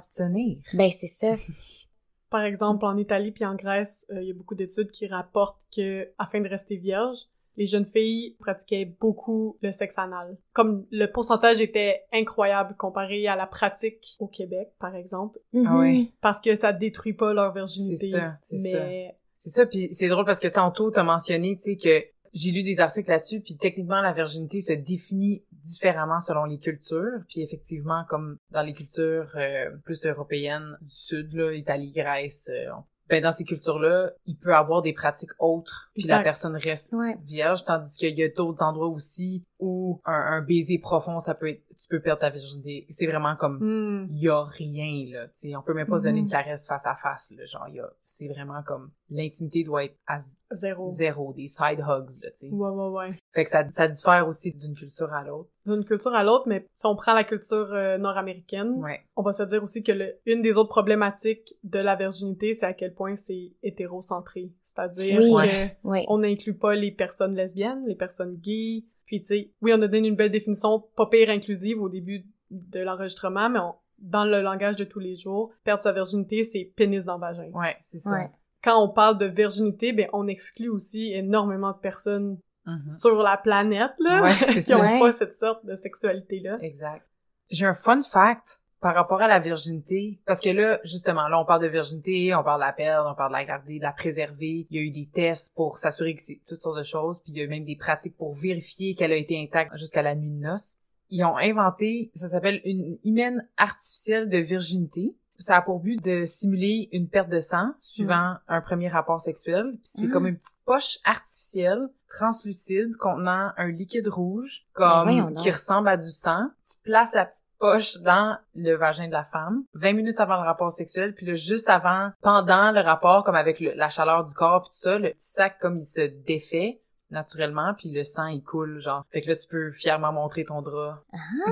Ben, 0.74 0.90
c'est 0.90 1.06
ça. 1.06 1.34
Par 2.30 2.42
exemple, 2.42 2.84
en 2.84 2.96
Italie 2.96 3.32
puis 3.32 3.44
en 3.44 3.54
Grèce, 3.56 4.06
euh, 4.10 4.22
il 4.22 4.28
y 4.28 4.30
a 4.30 4.34
beaucoup 4.34 4.54
d'études 4.54 4.90
qui 4.90 5.06
rapportent 5.06 5.60
que, 5.74 6.08
afin 6.18 6.40
de 6.40 6.48
rester 6.48 6.76
vierge, 6.76 7.26
les 7.56 7.66
jeunes 7.66 7.86
filles 7.86 8.36
pratiquaient 8.38 8.84
beaucoup 8.84 9.58
le 9.62 9.72
sexe 9.72 9.98
anal. 9.98 10.38
Comme 10.52 10.86
le 10.90 11.06
pourcentage 11.06 11.60
était 11.60 12.02
incroyable 12.12 12.76
comparé 12.76 13.26
à 13.26 13.36
la 13.36 13.46
pratique 13.46 14.16
au 14.20 14.28
Québec, 14.28 14.70
par 14.78 14.94
exemple. 14.94 15.40
Mhm. 15.52 15.66
Ah 15.66 15.78
oui. 15.78 16.12
Parce 16.20 16.40
que 16.40 16.54
ça 16.54 16.72
détruit 16.72 17.12
pas 17.12 17.32
leur 17.32 17.52
virginité. 17.52 18.06
C'est 18.06 18.10
ça, 18.10 18.38
c'est 18.48 18.56
mais... 18.62 18.72
ça. 18.72 19.16
C'est 19.42 19.50
ça, 19.50 19.66
puis 19.66 19.88
c'est 19.92 20.08
drôle 20.08 20.26
parce 20.26 20.38
que 20.38 20.48
tantôt, 20.48 20.90
t'as 20.90 21.02
mentionné, 21.02 21.56
tu 21.56 21.62
sais, 21.62 21.76
que 21.76 22.04
j'ai 22.32 22.50
lu 22.50 22.62
des 22.62 22.80
articles 22.80 23.10
là-dessus, 23.10 23.40
puis 23.40 23.56
techniquement, 23.56 24.00
la 24.00 24.12
virginité 24.12 24.60
se 24.60 24.72
définit 24.72 25.42
différemment 25.52 26.20
selon 26.20 26.44
les 26.44 26.58
cultures. 26.58 27.20
Puis 27.28 27.42
effectivement, 27.42 28.04
comme 28.08 28.38
dans 28.50 28.62
les 28.62 28.72
cultures 28.72 29.30
euh, 29.36 29.70
plus 29.84 30.06
européennes 30.06 30.76
du 30.80 30.94
Sud, 30.94 31.32
là, 31.32 31.52
Italie, 31.52 31.90
Grèce, 31.90 32.48
euh, 32.52 32.70
ben 33.10 33.20
dans 33.20 33.32
ces 33.32 33.44
cultures-là, 33.44 34.12
il 34.26 34.36
peut 34.36 34.54
avoir 34.54 34.82
des 34.82 34.92
pratiques 34.92 35.32
autres, 35.40 35.90
puis 35.94 36.04
la 36.04 36.20
personne 36.20 36.56
reste 36.56 36.94
vierge, 37.24 37.64
tandis 37.64 37.96
qu'il 37.96 38.16
y 38.16 38.22
a 38.22 38.28
d'autres 38.28 38.62
endroits 38.62 38.88
aussi 38.88 39.44
où 39.58 40.00
un, 40.04 40.40
baiser 40.40 40.78
profond, 40.78 41.18
ça 41.18 41.34
peut 41.34 41.50
être, 41.50 41.62
tu 41.76 41.88
peux 41.88 42.00
perdre 42.00 42.20
ta 42.20 42.30
virginité. 42.30 42.86
C'est 42.88 43.06
vraiment 43.06 43.36
comme, 43.36 43.58
hmm. 43.58 44.08
il 44.10 44.20
y 44.20 44.28
a 44.28 44.44
rien, 44.44 45.04
là, 45.12 45.26
tu 45.28 45.50
sais, 45.50 45.56
on 45.56 45.62
peut 45.62 45.74
même 45.74 45.86
pas 45.86 45.98
se 45.98 46.04
donner 46.04 46.20
une 46.20 46.24
hmm. 46.24 46.30
caresse 46.30 46.66
face 46.66 46.86
à 46.86 46.94
face, 46.94 47.32
là, 47.36 47.44
genre, 47.44 47.68
y 47.68 47.80
a, 47.80 47.90
c'est 48.04 48.28
vraiment 48.28 48.62
comme, 48.62 48.90
l'intimité 49.10 49.64
doit 49.64 49.84
être 49.84 49.96
à 50.06 50.20
zéro. 50.52 50.90
Zéro, 50.90 51.32
des 51.34 51.48
side 51.48 51.80
hugs, 51.80 52.22
là, 52.22 52.30
tu 52.30 52.36
sais. 52.36 52.48
Ouais, 52.48 52.70
ouais, 52.70 52.88
ouais. 52.88 53.18
Fait 53.32 53.44
que 53.44 53.50
ça, 53.50 53.68
ça 53.68 53.88
diffère 53.88 54.26
aussi 54.26 54.52
d'une 54.52 54.74
culture 54.74 55.12
à 55.12 55.24
l'autre. 55.24 55.50
D'une 55.66 55.84
culture 55.84 56.14
à 56.14 56.24
l'autre, 56.24 56.44
mais 56.46 56.66
si 56.74 56.86
on 56.86 56.96
prend 56.96 57.12
la 57.12 57.24
culture 57.24 57.72
euh, 57.72 57.98
nord-américaine, 57.98 58.72
ouais. 58.82 59.00
on 59.16 59.22
va 59.22 59.32
se 59.32 59.42
dire 59.42 59.62
aussi 59.62 59.82
que 59.82 59.92
le, 59.92 60.14
une 60.26 60.42
des 60.42 60.56
autres 60.56 60.70
problématiques 60.70 61.54
de 61.64 61.78
la 61.78 61.96
virginité, 61.96 62.52
c'est 62.54 62.66
à 62.66 62.72
quel 62.72 62.94
point 62.94 63.14
c'est 63.14 63.52
hétérocentré. 63.62 64.52
C'est-à-dire 64.62 65.18
que 65.18 66.02
on 66.08 66.18
n'inclut 66.18 66.54
pas 66.54 66.74
les 66.74 66.90
personnes 66.90 67.34
lesbiennes, 67.34 67.84
les 67.86 67.94
personnes 67.94 68.36
gays, 68.36 68.84
puis, 69.10 69.20
tu 69.20 69.26
sais, 69.26 69.50
oui, 69.60 69.72
on 69.74 69.82
a 69.82 69.88
donné 69.88 70.06
une 70.06 70.14
belle 70.14 70.30
définition 70.30 70.84
pas 70.94 71.06
pire 71.06 71.30
inclusive 71.30 71.82
au 71.82 71.88
début 71.88 72.26
de 72.52 72.78
l'enregistrement, 72.78 73.50
mais 73.50 73.58
dans 73.98 74.24
le 74.24 74.40
langage 74.40 74.76
de 74.76 74.84
tous 74.84 75.00
les 75.00 75.16
jours, 75.16 75.50
perdre 75.64 75.82
sa 75.82 75.90
virginité, 75.90 76.44
c'est 76.44 76.72
pénis 76.76 77.04
dans 77.04 77.14
le 77.14 77.20
vagin. 77.20 77.50
Ouais, 77.52 77.76
c'est 77.80 77.98
ça. 77.98 78.30
Quand 78.62 78.80
on 78.80 78.88
parle 78.88 79.18
de 79.18 79.26
virginité, 79.26 79.92
ben, 79.92 80.08
on 80.12 80.28
exclut 80.28 80.68
aussi 80.68 81.12
énormément 81.12 81.72
de 81.72 81.78
personnes 81.78 82.38
mm-hmm. 82.76 82.90
sur 82.90 83.22
la 83.22 83.36
planète, 83.36 83.92
là, 83.98 84.34
qui 84.46 84.70
n'ont 84.70 84.78
pas 85.00 85.12
cette 85.12 85.32
sorte 85.32 85.64
de 85.64 85.74
sexualité-là. 85.74 86.58
Exact. 86.60 87.06
J'ai 87.50 87.66
un 87.66 87.74
fun 87.74 88.00
fact 88.02 88.60
par 88.80 88.94
rapport 88.94 89.20
à 89.20 89.28
la 89.28 89.38
virginité, 89.38 90.20
parce 90.24 90.40
que 90.40 90.48
là, 90.48 90.80
justement, 90.84 91.28
là, 91.28 91.38
on 91.38 91.44
parle 91.44 91.62
de 91.62 91.68
virginité, 91.68 92.34
on 92.34 92.42
parle 92.42 92.60
de 92.60 92.66
la 92.66 92.72
perdre, 92.72 93.10
on 93.12 93.14
parle 93.14 93.32
de 93.32 93.36
la 93.36 93.44
garder, 93.44 93.78
de 93.78 93.82
la 93.82 93.92
préserver. 93.92 94.66
Il 94.70 94.76
y 94.76 94.78
a 94.78 94.82
eu 94.82 94.90
des 94.90 95.06
tests 95.06 95.54
pour 95.54 95.76
s'assurer 95.76 96.14
que 96.14 96.22
c'est 96.22 96.40
toutes 96.46 96.60
sortes 96.60 96.78
de 96.78 96.82
choses, 96.82 97.20
puis 97.20 97.32
il 97.32 97.38
y 97.38 97.40
a 97.42 97.44
eu 97.44 97.48
même 97.48 97.64
des 97.64 97.76
pratiques 97.76 98.16
pour 98.16 98.32
vérifier 98.32 98.94
qu'elle 98.94 99.12
a 99.12 99.16
été 99.16 99.40
intacte 99.40 99.76
jusqu'à 99.76 100.00
la 100.00 100.14
nuit 100.14 100.30
de 100.30 100.40
noces. 100.40 100.76
Ils 101.10 101.24
ont 101.24 101.36
inventé, 101.36 102.10
ça 102.14 102.28
s'appelle 102.28 102.62
une 102.64 102.96
hymen 103.02 103.46
artificielle 103.58 104.30
de 104.30 104.38
virginité. 104.38 105.14
Ça 105.40 105.56
a 105.56 105.62
pour 105.62 105.80
but 105.80 106.02
de 106.02 106.24
simuler 106.24 106.88
une 106.92 107.08
perte 107.08 107.28
de 107.28 107.38
sang 107.38 107.72
suivant 107.78 108.32
mm. 108.32 108.38
un 108.48 108.60
premier 108.60 108.88
rapport 108.88 109.18
sexuel. 109.18 109.78
c'est 109.82 110.06
mm. 110.06 110.10
comme 110.10 110.26
une 110.26 110.36
petite 110.36 110.58
poche 110.64 110.98
artificielle 111.04 111.88
translucide 112.08 112.96
contenant 112.96 113.52
un 113.56 113.68
liquide 113.68 114.08
rouge 114.08 114.66
comme 114.72 115.32
qui 115.34 115.50
ressemble 115.50 115.88
à 115.88 115.96
du 115.96 116.10
sang. 116.10 116.48
Tu 116.68 116.76
places 116.82 117.14
la 117.14 117.26
petite 117.26 117.44
poche 117.58 117.98
dans 117.98 118.36
le 118.54 118.74
vagin 118.74 119.06
de 119.06 119.12
la 119.12 119.24
femme, 119.24 119.64
20 119.74 119.92
minutes 119.92 120.20
avant 120.20 120.36
le 120.36 120.46
rapport 120.46 120.72
sexuel, 120.72 121.14
puis 121.14 121.26
là, 121.26 121.34
juste 121.34 121.68
avant, 121.68 122.10
pendant 122.20 122.72
le 122.72 122.80
rapport, 122.80 123.22
comme 123.22 123.34
avec 123.36 123.60
la 123.60 123.88
chaleur 123.88 124.24
du 124.24 124.34
corps 124.34 124.62
puis 124.62 124.70
tout 124.70 124.82
ça, 124.90 124.98
le 124.98 125.10
petit 125.10 125.30
sac, 125.30 125.58
comme 125.60 125.76
il 125.76 125.84
se 125.84 126.00
défait, 126.26 126.80
naturellement, 127.10 127.74
puis 127.74 127.90
le 127.90 128.02
sang, 128.02 128.26
il 128.26 128.42
coule, 128.42 128.80
genre. 128.80 129.04
Fait 129.10 129.20
que 129.20 129.28
là, 129.28 129.36
tu 129.36 129.46
peux 129.46 129.70
fièrement 129.70 130.12
montrer 130.12 130.44
ton 130.44 130.62
drap. 130.62 131.02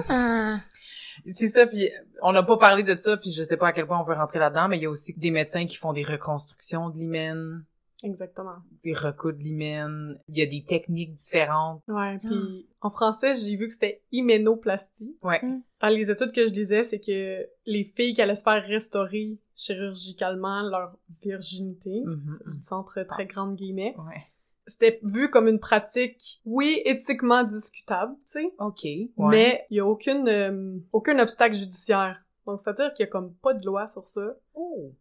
Ah. 0.09 0.57
C'est 1.33 1.49
ça, 1.49 1.67
puis 1.67 1.91
on 2.23 2.33
n'a 2.33 2.43
pas 2.43 2.57
parlé 2.57 2.83
de 2.83 2.97
ça, 2.99 3.17
puis 3.17 3.33
je 3.33 3.43
sais 3.43 3.57
pas 3.57 3.69
à 3.69 3.73
quel 3.73 3.87
point 3.87 4.01
on 4.01 4.05
veut 4.05 4.15
rentrer 4.15 4.39
là-dedans, 4.39 4.69
mais 4.69 4.79
il 4.79 4.83
y 4.83 4.87
a 4.87 4.91
aussi 4.91 5.13
des 5.15 5.31
médecins 5.31 5.67
qui 5.67 5.77
font 5.77 5.93
des 5.93 6.05
reconstructions 6.05 6.91
de 6.91 6.99
l'hymen. 6.99 7.65
Exactement. 8.05 8.57
Des 8.85 8.93
recours 8.93 9.33
de 9.33 9.39
l'hymen. 9.39 10.21
Il 10.29 10.39
y 10.39 10.43
a 10.43 10.47
des 10.47 10.63
techniques 10.65 11.15
différentes. 11.15 11.83
Ouais, 11.89 12.19
puis 12.19 12.69
en 12.81 12.91
français, 12.91 13.35
j'ai 13.35 13.57
vu 13.57 13.67
que 13.67 13.73
c'était 13.73 14.03
hyménoplastie. 14.13 15.17
Ouais. 15.23 15.41
Dans 15.81 15.89
les 15.89 16.09
études 16.11 16.31
que 16.33 16.47
je 16.47 16.53
lisais, 16.53 16.85
c'est 16.85 17.01
que 17.01 17.45
les 17.67 17.85
filles 17.85 18.15
qui 18.15 18.23
allaient 18.23 18.37
se 18.37 18.45
faire 18.45 18.65
restaurer 18.65 19.37
chirurgicalement 19.57 20.63
leur 20.63 20.97
virginité, 21.23 22.03
Mhm, 22.05 22.27
c'est 22.29 22.47
mhm. 22.47 22.53
du 22.55 22.63
centre 22.63 23.03
très 23.03 23.27
grande 23.27 23.57
guillemets, 23.57 23.95
Ouais. 23.99 24.23
C'était 24.69 25.01
vu 25.03 25.29
comme 25.31 25.49
une 25.49 25.59
pratique, 25.59 26.41
oui, 26.45 26.81
éthiquement 26.85 27.43
discutable, 27.43 28.15
tu 28.27 28.33
sais, 28.41 28.55
OK. 28.61 28.85
Ouais. 28.85 29.09
mais 29.31 29.67
il 29.71 29.79
y 29.79 29.81
a 29.81 29.87
aucune 29.87 30.29
euh, 30.29 30.79
aucun 30.93 31.19
obstacle 31.19 31.57
judiciaire. 31.57 32.23
Donc 32.47 32.61
c'est-à-dire 32.61 32.93
qu'il 32.95 33.05
y 33.05 33.09
a 33.09 33.11
comme 33.11 33.35
pas 33.43 33.55
de 33.55 33.67
loi 33.67 33.87
sur 33.87 34.07
ça. 34.07 34.37
Oh. 34.55 34.93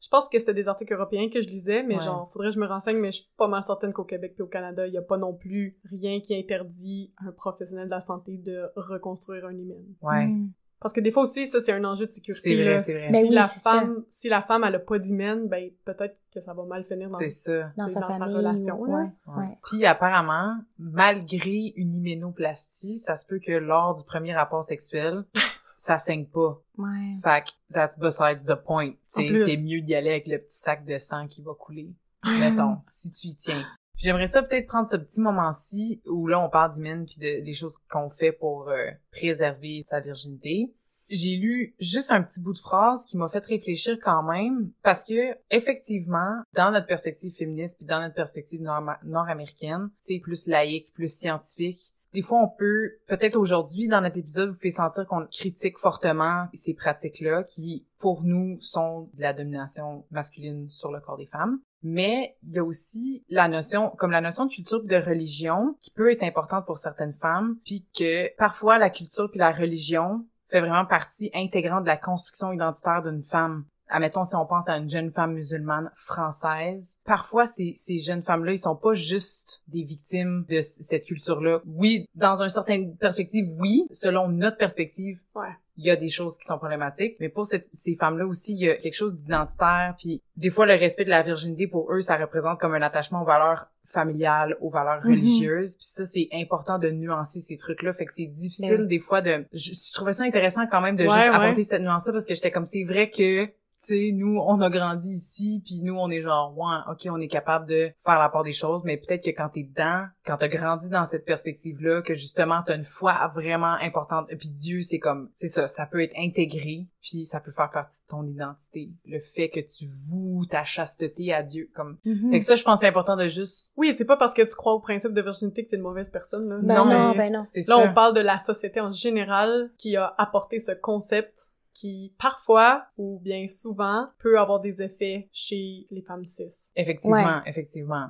Je 0.00 0.08
pense 0.08 0.28
que 0.28 0.36
c'était 0.38 0.52
des 0.54 0.68
articles 0.68 0.92
européens 0.94 1.28
que 1.32 1.40
je 1.40 1.48
lisais, 1.48 1.84
mais 1.84 1.94
Ouais. 1.94 2.02
genre, 2.02 2.28
faudrait 2.32 2.48
que 2.48 2.54
je 2.56 2.58
me 2.60 2.66
renseigne, 2.66 2.98
mais 2.98 3.12
je 3.12 3.22
suis 3.22 3.30
pas 3.36 3.46
mal 3.46 3.62
certaine 3.62 3.92
qu'au 3.92 4.02
Québec 4.04 4.32
puis 4.34 4.42
au 4.42 4.48
Canada, 4.48 4.84
il 4.86 4.92
y 4.92 4.98
a 4.98 5.02
pas 5.02 5.16
non 5.16 5.32
plus 5.32 5.78
rien 5.84 6.20
qui 6.20 6.34
interdit 6.36 7.12
à 7.18 7.28
un 7.28 7.32
professionnel 7.32 7.86
de 7.86 7.90
la 7.90 8.00
santé 8.00 8.36
de 8.36 8.68
reconstruire 8.74 9.46
un 9.46 9.52
hymen. 9.56 9.84
Ouais. 10.02 10.26
Mm. 10.26 10.50
Parce 10.82 10.92
que 10.92 11.00
des 11.00 11.10
fois 11.12 11.22
aussi, 11.22 11.46
ça, 11.46 11.60
c'est 11.60 11.72
un 11.72 11.84
enjeu 11.84 12.06
de 12.06 12.10
sécurité, 12.10 12.50
C'est 12.50 12.54
vrai, 12.56 12.74
là. 12.74 12.82
c'est 12.82 12.92
vrai. 12.92 13.06
Si 13.06 13.12
Ben 13.12 13.22
oui, 13.28 13.34
la 13.34 13.48
ça. 13.48 13.60
femme, 13.60 14.04
si 14.10 14.28
la 14.28 14.42
femme, 14.42 14.64
elle 14.64 14.74
a 14.74 14.78
pas 14.80 14.98
d'hymen, 14.98 15.46
ben, 15.48 15.70
peut-être 15.84 16.16
que 16.34 16.40
ça 16.40 16.52
va 16.54 16.64
mal 16.64 16.84
finir 16.84 17.08
dans, 17.10 17.18
C'est 17.18 17.28
ça. 17.30 17.72
Dans 17.76 17.86
C'est 17.86 17.94
sa 17.94 18.00
dans 18.00 18.08
sa 18.10 18.16
famille. 18.18 18.36
relation, 18.36 18.80
ou- 18.80 18.86
là. 18.86 18.92
Ouais, 18.92 19.08
Ouais. 19.28 19.42
ouais. 19.44 19.58
Puis 19.64 19.86
apparemment, 19.86 20.56
malgré 20.78 21.72
une 21.76 21.94
hyménoplastie, 21.94 22.98
ça 22.98 23.14
se 23.14 23.26
peut 23.26 23.38
que 23.38 23.52
lors 23.52 23.94
du 23.94 24.04
premier 24.04 24.34
rapport 24.34 24.62
sexuel, 24.62 25.24
ça 25.76 25.98
saigne 25.98 26.26
pas. 26.26 26.60
Ouais. 26.78 27.14
Fait 27.22 27.44
que 27.44 27.50
that's 27.72 27.98
besides 27.98 28.44
the 28.46 28.54
point. 28.56 28.92
T'es 29.14 29.30
mieux 29.30 29.80
d'y 29.80 29.94
aller 29.94 30.10
avec 30.10 30.26
le 30.26 30.38
petit 30.38 30.56
sac 30.58 30.84
de 30.84 30.98
sang 30.98 31.26
qui 31.28 31.42
va 31.42 31.52
couler. 31.58 31.90
Mettons, 32.24 32.76
si 32.84 33.10
tu 33.10 33.28
y 33.28 33.34
tiens. 33.34 33.64
J'aimerais 34.02 34.26
ça 34.26 34.42
peut-être 34.42 34.66
prendre 34.66 34.90
ce 34.90 34.96
petit 34.96 35.20
moment-ci 35.20 36.02
où 36.06 36.26
là 36.26 36.40
on 36.40 36.50
parle 36.50 36.72
d'hymen 36.72 37.06
puis 37.06 37.18
de, 37.18 37.44
des 37.44 37.54
choses 37.54 37.76
qu'on 37.88 38.10
fait 38.10 38.32
pour 38.32 38.68
euh, 38.68 38.90
préserver 39.12 39.82
sa 39.84 40.00
virginité. 40.00 40.74
J'ai 41.08 41.36
lu 41.36 41.76
juste 41.78 42.10
un 42.10 42.20
petit 42.20 42.40
bout 42.40 42.52
de 42.52 42.58
phrase 42.58 43.04
qui 43.04 43.16
m'a 43.16 43.28
fait 43.28 43.44
réfléchir 43.44 43.98
quand 44.02 44.24
même 44.24 44.72
parce 44.82 45.04
que 45.04 45.36
effectivement, 45.52 46.42
dans 46.54 46.72
notre 46.72 46.88
perspective 46.88 47.32
féministe 47.32 47.76
puis 47.78 47.86
dans 47.86 48.00
notre 48.00 48.16
perspective 48.16 48.60
nord- 48.60 48.98
nord-américaine, 49.04 49.90
c'est 50.00 50.18
plus 50.18 50.48
laïque, 50.48 50.92
plus 50.94 51.14
scientifique. 51.16 51.94
Des 52.12 52.22
fois, 52.22 52.42
on 52.42 52.48
peut, 52.48 52.98
peut-être 53.06 53.36
aujourd'hui, 53.36 53.86
dans 53.86 54.00
notre 54.00 54.18
épisode, 54.18 54.50
vous 54.50 54.58
fait 54.58 54.70
sentir 54.70 55.06
qu'on 55.06 55.26
critique 55.26 55.78
fortement 55.78 56.46
ces 56.52 56.74
pratiques-là 56.74 57.44
qui, 57.44 57.86
pour 57.98 58.22
nous, 58.22 58.58
sont 58.60 59.08
de 59.14 59.22
la 59.22 59.32
domination 59.32 60.04
masculine 60.10 60.68
sur 60.68 60.90
le 60.90 61.00
corps 61.00 61.16
des 61.16 61.26
femmes. 61.26 61.60
Mais 61.82 62.36
il 62.44 62.54
y 62.54 62.58
a 62.58 62.64
aussi 62.64 63.24
la 63.28 63.48
notion, 63.48 63.90
comme 63.90 64.10
la 64.10 64.20
notion 64.20 64.46
de 64.46 64.52
culture 64.52 64.84
de 64.84 64.96
religion, 64.96 65.76
qui 65.80 65.90
peut 65.90 66.10
être 66.10 66.22
importante 66.22 66.66
pour 66.66 66.78
certaines 66.78 67.14
femmes, 67.14 67.56
puis 67.64 67.86
que 67.96 68.34
parfois 68.36 68.78
la 68.78 68.90
culture 68.90 69.30
puis 69.30 69.40
la 69.40 69.50
religion 69.50 70.24
fait 70.48 70.60
vraiment 70.60 70.84
partie 70.84 71.30
intégrante 71.34 71.82
de 71.82 71.88
la 71.88 71.96
construction 71.96 72.52
identitaire 72.52 73.02
d'une 73.02 73.24
femme. 73.24 73.64
Admettons, 73.94 74.24
si 74.24 74.34
on 74.34 74.46
pense 74.46 74.68
à 74.68 74.76
une 74.78 74.88
jeune 74.88 75.10
femme 75.10 75.34
musulmane 75.34 75.90
française, 75.94 76.96
parfois 77.04 77.44
ces, 77.46 77.74
ces 77.76 77.98
jeunes 77.98 78.22
femmes-là, 78.22 78.52
ils 78.52 78.58
sont 78.58 78.74
pas 78.76 78.94
juste 78.94 79.62
des 79.68 79.82
victimes 79.82 80.44
de 80.48 80.60
cette 80.62 81.04
culture-là. 81.04 81.60
Oui, 81.66 82.06
dans 82.14 82.42
une 82.42 82.48
certaine 82.48 82.96
perspective, 82.96 83.46
oui. 83.58 83.84
Selon 83.90 84.28
notre 84.28 84.56
perspective, 84.56 85.20
Ouais. 85.34 85.48
il 85.76 85.84
y 85.84 85.90
a 85.90 85.96
des 85.96 86.08
choses 86.08 86.38
qui 86.38 86.44
sont 86.46 86.58
problématiques, 86.58 87.16
mais 87.20 87.28
pour 87.28 87.44
cette- 87.46 87.68
ces 87.72 87.94
femmes-là 87.96 88.26
aussi, 88.26 88.52
il 88.54 88.60
y 88.60 88.68
a 88.70 88.76
quelque 88.76 88.94
chose 88.94 89.14
d'identitaire, 89.14 89.94
puis 89.98 90.22
des 90.36 90.50
fois, 90.50 90.64
le 90.66 90.74
respect 90.74 91.04
de 91.04 91.10
la 91.10 91.22
virginité, 91.22 91.66
pour 91.66 91.92
eux, 91.92 92.00
ça 92.00 92.16
représente 92.16 92.58
comme 92.60 92.74
un 92.74 92.82
attachement 92.82 93.22
aux 93.22 93.26
valeurs 93.26 93.66
familiales, 93.84 94.56
aux 94.60 94.70
valeurs 94.70 95.00
Mhm. 95.04 95.10
religieuses, 95.10 95.74
puis 95.76 95.86
ça, 95.86 96.04
c'est 96.06 96.28
important 96.32 96.78
de 96.78 96.90
nuancer 96.90 97.40
ces 97.40 97.56
trucs-là, 97.56 97.92
fait 97.92 98.06
que 98.06 98.12
c'est 98.14 98.26
difficile 98.26 98.78
Ben 98.78 98.86
des 98.86 99.00
fois 99.00 99.20
de... 99.22 99.44
Je, 99.52 99.72
je 99.72 99.92
trouvais 99.92 100.12
ça 100.12 100.22
intéressant 100.24 100.66
quand 100.70 100.80
même 100.80 100.96
de 100.96 101.02
Ouais, 101.04 101.08
juste 101.14 101.28
ouais. 101.30 101.34
apporter 101.34 101.64
cette 101.64 101.82
nuance-là, 101.82 102.12
parce 102.12 102.24
que 102.26 102.34
j'étais 102.34 102.50
comme, 102.50 102.64
c'est 102.64 102.84
vrai 102.84 103.10
que 103.10 103.48
sais, 103.86 104.10
nous, 104.12 104.38
on 104.38 104.60
a 104.60 104.70
grandi 104.70 105.10
ici, 105.10 105.62
puis 105.64 105.80
nous, 105.82 105.96
on 105.96 106.10
est 106.10 106.22
genre, 106.22 106.56
ouais, 106.56 106.76
ok, 106.90 107.08
on 107.10 107.20
est 107.20 107.28
capable 107.28 107.66
de 107.66 107.90
faire 108.04 108.18
la 108.18 108.28
part 108.28 108.42
des 108.42 108.52
choses, 108.52 108.82
mais 108.84 108.96
peut-être 108.96 109.24
que 109.24 109.30
quand 109.30 109.48
t'es 109.48 109.62
dedans, 109.64 110.04
quand 110.24 110.36
t'as 110.36 110.48
grandi 110.48 110.88
dans 110.88 111.04
cette 111.04 111.24
perspective-là, 111.24 112.02
que 112.02 112.14
justement, 112.14 112.62
t'as 112.64 112.76
une 112.76 112.84
foi 112.84 113.30
vraiment 113.34 113.74
importante, 113.80 114.28
puis 114.38 114.50
Dieu, 114.50 114.80
c'est 114.80 114.98
comme, 114.98 115.30
c'est 115.34 115.48
ça, 115.48 115.66
ça 115.66 115.86
peut 115.86 116.02
être 116.02 116.14
intégré, 116.18 116.86
puis 117.00 117.24
ça 117.24 117.40
peut 117.40 117.50
faire 117.50 117.70
partie 117.70 118.00
de 118.02 118.06
ton 118.08 118.24
identité. 118.24 118.90
Le 119.06 119.20
fait 119.20 119.48
que 119.48 119.60
tu 119.60 119.86
voues 119.86 120.46
ta 120.46 120.64
chasteté 120.64 121.32
à 121.32 121.42
Dieu, 121.42 121.70
comme... 121.74 121.98
Mhm. 122.04 122.30
Fait 122.30 122.38
que 122.38 122.44
ça, 122.44 122.54
je 122.54 122.62
pense 122.62 122.78
que 122.78 122.80
c'est 122.82 122.88
important 122.88 123.16
de 123.16 123.26
juste... 123.26 123.70
Oui, 123.76 123.92
c'est 123.92 124.04
pas 124.04 124.16
parce 124.16 124.34
que 124.34 124.42
tu 124.42 124.54
crois 124.54 124.74
au 124.74 124.80
principe 124.80 125.12
de 125.12 125.22
virginité 125.22 125.64
que 125.64 125.70
t'es 125.70 125.76
une 125.76 125.82
mauvaise 125.82 126.10
personne, 126.10 126.48
là. 126.48 126.58
Ben 126.62 126.74
Non, 126.74 126.84
non, 126.84 127.10
mais 127.12 127.30
ben 127.30 127.32
non. 127.32 127.42
C'est 127.42 127.66
Là, 127.68 127.76
ça. 127.76 127.78
on 127.78 127.92
parle 127.92 128.14
de 128.14 128.20
la 128.20 128.38
société 128.38 128.80
en 128.80 128.92
général 128.92 129.70
qui 129.78 129.96
a 129.96 130.14
apporté 130.18 130.58
ce 130.58 130.72
concept 130.72 131.51
qui, 131.74 132.14
parfois, 132.18 132.84
ou 132.96 133.18
bien 133.20 133.46
souvent, 133.46 134.08
peut 134.18 134.38
avoir 134.38 134.60
des 134.60 134.82
effets 134.82 135.28
chez 135.32 135.86
les 135.90 136.02
femmes 136.02 136.24
cis. 136.24 136.70
Effectivement, 136.76 137.42
effectivement. 137.46 138.08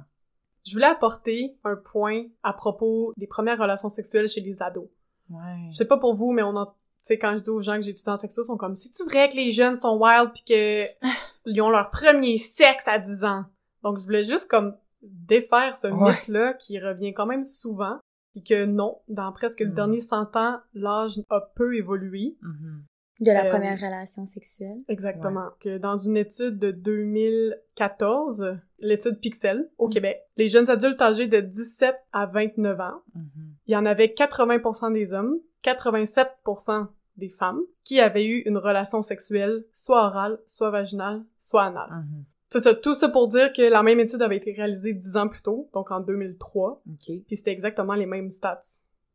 Je 0.65 0.73
voulais 0.75 0.87
apporter 0.87 1.57
un 1.65 1.77
point 1.77 2.25
à 2.43 2.53
propos 2.53 3.13
des 3.17 3.27
premières 3.27 3.59
relations 3.59 3.89
sexuelles 3.89 4.29
chez 4.29 4.41
les 4.41 4.63
ados. 4.63 4.89
Ouais. 5.31 5.69
Je 5.71 5.77
sais 5.77 5.85
pas 5.87 5.99
pour 5.99 6.15
vous, 6.15 6.33
mais 6.33 6.43
on 6.43 6.57
en... 6.57 6.67
Tu 6.67 6.73
sais, 7.09 7.19
quand 7.19 7.37
je 7.37 7.43
dis 7.43 7.51
aux 7.51 7.61
gens 7.61 7.75
que 7.77 7.83
j'ai 7.83 7.91
étudié 7.91 8.13
en 8.13 8.17
sexo, 8.17 8.43
ils 8.45 8.47
sont 8.47 8.57
comme, 8.57 8.77
c'est-tu 8.77 9.03
vrai 9.05 9.29
que 9.29 9.35
les 9.35 9.51
jeunes 9.51 9.77
sont 9.77 9.97
wild 9.99 10.33
pis 10.33 10.45
que 10.45 10.87
ils 11.47 11.61
ont 11.61 11.71
leur 11.71 11.91
premier 11.91 12.37
sexe 12.39 12.87
à 12.87 12.99
10 13.01 13.25
ans? 13.25 13.45
Donc, 13.83 13.99
je 13.99 14.05
voulais 14.05 14.23
juste 14.23 14.49
comme 14.49 14.77
défaire 15.03 15.75
ce 15.75 15.89
Ouais. 15.89 16.13
mythe-là 16.13 16.53
qui 16.55 16.79
revient 16.79 17.13
quand 17.13 17.27
même 17.27 17.43
souvent. 17.45 17.99
Puis 18.33 18.45
que 18.45 18.65
non, 18.65 19.01
dans 19.09 19.33
presque 19.33 19.61
le 19.61 19.71
Mm. 19.71 19.75
dernier 19.75 20.01
100 20.01 20.37
ans, 20.37 20.61
l'âge 20.75 21.21
a 21.29 21.41
peu 21.41 21.77
évolué. 21.77 22.37
Mhm. 22.41 22.85
De 23.21 23.31
la 23.31 23.45
Euh, 23.47 23.51
première 23.51 23.77
relation 23.79 24.27
sexuelle. 24.27 24.79
Exactement. 24.89 25.51
Que 25.61 25.79
dans 25.79 25.97
une 25.97 26.17
étude 26.17 26.59
de 26.59 26.71
2014, 26.73 28.57
l'étude 28.79 29.19
Pixel 29.21 29.69
au 29.79 29.87
Mm. 29.89 29.91
Québec, 29.91 30.21
les 30.37 30.49
jeunes 30.49 30.71
adultes 30.71 31.01
âgés 31.01 31.27
de 31.29 31.41
17 31.41 31.95
à 32.13 32.27
29 32.27 32.81
ans, 32.81 33.03
Mhm. 33.15 33.55
il 33.67 33.73
y 33.73 33.77
en 33.77 33.87
avait 33.87 34.13
80% 34.13 34.91
des 34.91 35.15
hommes, 35.15 35.39
87% 35.63 36.89
des 37.17 37.29
femmes 37.29 37.61
qui 37.85 38.01
avaient 38.01 38.27
eu 38.27 38.39
une 38.47 38.57
relation 38.59 39.03
sexuelle 39.03 39.65
soit 39.73 40.07
orale, 40.07 40.39
soit 40.47 40.71
vaginale, 40.71 41.23
soit 41.39 41.65
anale. 41.65 41.91
Mhm. 41.91 42.25
C'est 42.51 42.61
ça, 42.61 42.75
tout 42.75 42.95
ça 42.95 43.09
pour 43.09 43.29
dire 43.29 43.53
que 43.53 43.63
la 43.63 43.83
même 43.83 44.01
étude 44.01 44.21
avait 44.21 44.37
été 44.37 44.53
réalisée 44.53 44.93
10 44.93 45.17
ans 45.17 45.29
plus 45.29 45.43
tôt, 45.43 45.71
donc 45.73 45.91
en 45.91 46.01
2003, 46.01 46.83
OK. 46.91 47.13
puis 47.27 47.37
c'était 47.37 47.53
exactement 47.53 47.95
les 47.95 48.05
mêmes 48.07 48.31
stats. 48.31 48.61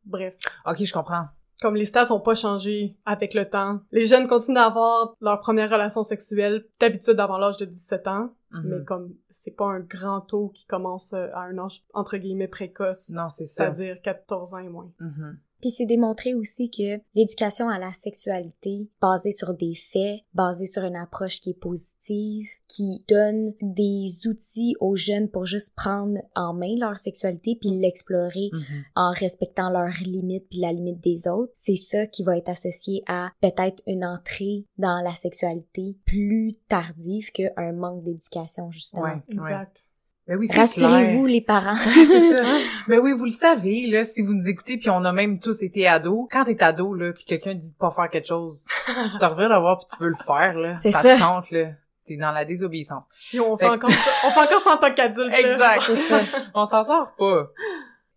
Bref. 0.04 0.36
OK, 0.66 0.82
je 0.82 0.92
comprends. 0.92 1.26
Comme 1.60 1.74
les 1.74 1.84
stats 1.84 2.12
ont 2.12 2.20
pas 2.20 2.34
changé 2.34 2.96
avec 3.04 3.34
le 3.34 3.48
temps, 3.48 3.80
les 3.90 4.04
jeunes 4.04 4.28
continuent 4.28 4.54
d'avoir 4.54 5.14
leur 5.20 5.40
première 5.40 5.70
relation 5.70 6.02
sexuelle 6.02 6.66
d'habitude 6.80 7.18
avant 7.18 7.38
l'âge 7.38 7.56
de 7.56 7.64
17 7.64 8.06
ans, 8.06 8.30
Mhm. 8.50 8.62
mais 8.64 8.84
comme 8.84 9.14
c'est 9.30 9.50
pas 9.56 9.66
un 9.66 9.80
grand 9.80 10.20
taux 10.22 10.48
qui 10.54 10.64
commence 10.66 11.12
euh, 11.12 11.28
à 11.34 11.40
un 11.42 11.58
âge 11.58 11.84
entre 11.92 12.16
guillemets 12.16 12.48
précoce, 12.48 13.10
Non, 13.10 13.28
c'est 13.28 13.44
ça. 13.44 13.64
c'est-à-dire 13.64 14.00
14 14.02 14.54
ans 14.54 14.58
et 14.58 14.68
moins. 14.68 14.90
Mhm. 15.00 15.38
Puis 15.60 15.70
c'est 15.70 15.86
démontré 15.86 16.34
aussi 16.34 16.70
que 16.70 17.00
l'éducation 17.14 17.68
à 17.68 17.78
la 17.78 17.92
sexualité, 17.92 18.88
basée 19.00 19.32
sur 19.32 19.54
des 19.54 19.74
faits, 19.74 20.20
basée 20.34 20.66
sur 20.66 20.84
une 20.84 20.96
approche 20.96 21.40
qui 21.40 21.50
est 21.50 21.60
positive, 21.60 22.48
qui 22.68 23.04
donne 23.08 23.52
des 23.60 24.08
outils 24.26 24.74
aux 24.80 24.96
jeunes 24.96 25.28
pour 25.28 25.46
juste 25.46 25.74
prendre 25.74 26.18
en 26.36 26.54
main 26.54 26.76
leur 26.78 26.98
sexualité 26.98 27.56
puis 27.60 27.70
l'explorer 27.78 28.50
Mhm. 28.52 28.84
en 28.94 29.10
respectant 29.12 29.70
leurs 29.70 30.00
limites 30.04 30.48
puis 30.48 30.60
la 30.60 30.72
limite 30.72 31.00
des 31.02 31.26
autres, 31.28 31.52
c'est 31.54 31.76
ça 31.76 32.06
qui 32.06 32.22
va 32.22 32.36
être 32.36 32.48
associé 32.48 33.02
à 33.06 33.30
peut-être 33.40 33.82
une 33.86 34.04
entrée 34.04 34.64
dans 34.76 35.00
la 35.02 35.14
sexualité 35.14 35.96
plus 36.04 36.54
tardive 36.68 37.30
qu'un 37.32 37.72
manque 37.72 38.04
d'éducation 38.04 38.70
justement. 38.70 39.02
Ouais, 39.02 39.10
ouais. 39.28 39.34
Exact. 39.34 39.87
Ben 40.28 40.36
oui, 40.36 40.46
c'est 40.46 40.58
Rassurez-vous 40.58 41.24
les 41.26 41.40
parents. 41.40 41.74
c'est 41.94 42.36
ça. 42.36 42.42
Mais 42.86 42.98
oui, 42.98 43.12
vous 43.12 43.24
le 43.24 43.30
savez, 43.30 43.86
là, 43.86 44.04
si 44.04 44.20
vous 44.22 44.34
nous 44.34 44.48
écoutez, 44.48 44.76
puis 44.76 44.90
on 44.90 45.04
a 45.04 45.12
même 45.12 45.38
tous 45.38 45.62
été 45.62 45.88
ados. 45.88 46.28
Quand 46.30 46.44
t'es 46.44 46.62
ado, 46.62 46.92
là, 46.94 47.12
puis 47.12 47.24
quelqu'un 47.24 47.54
dit 47.54 47.72
de 47.72 47.76
pas 47.78 47.90
faire 47.90 48.08
quelque 48.10 48.26
chose, 48.28 48.66
si 49.08 49.18
t'en 49.18 49.30
reviens 49.30 49.48
d'avoir 49.48 49.78
puis 49.78 49.86
tu 49.96 50.02
veux 50.02 50.10
le 50.10 50.16
faire, 50.16 50.52
là, 50.58 50.76
C'est 50.76 50.92
ça, 50.92 51.00
ça. 51.00 51.14
te 51.14 51.20
tente, 51.20 51.50
là. 51.50 51.68
T'es 52.06 52.16
dans 52.16 52.30
la 52.30 52.44
désobéissance. 52.44 53.06
Puis 53.30 53.40
on 53.40 53.56
fait 53.56 53.66
Fait- 53.66 53.72
encore 53.72 53.90
ça, 53.90 54.10
on 54.26 54.30
fait 54.30 54.40
encore 54.40 54.60
ça 54.60 54.74
en 54.74 54.76
tant 54.78 54.92
qu'adulte. 54.94 55.32
Exact. 55.34 55.82
C'est 55.82 55.96
ça. 55.96 56.20
On 56.54 56.64
s'en 56.64 56.82
sort 56.82 57.14
pas. 57.18 57.48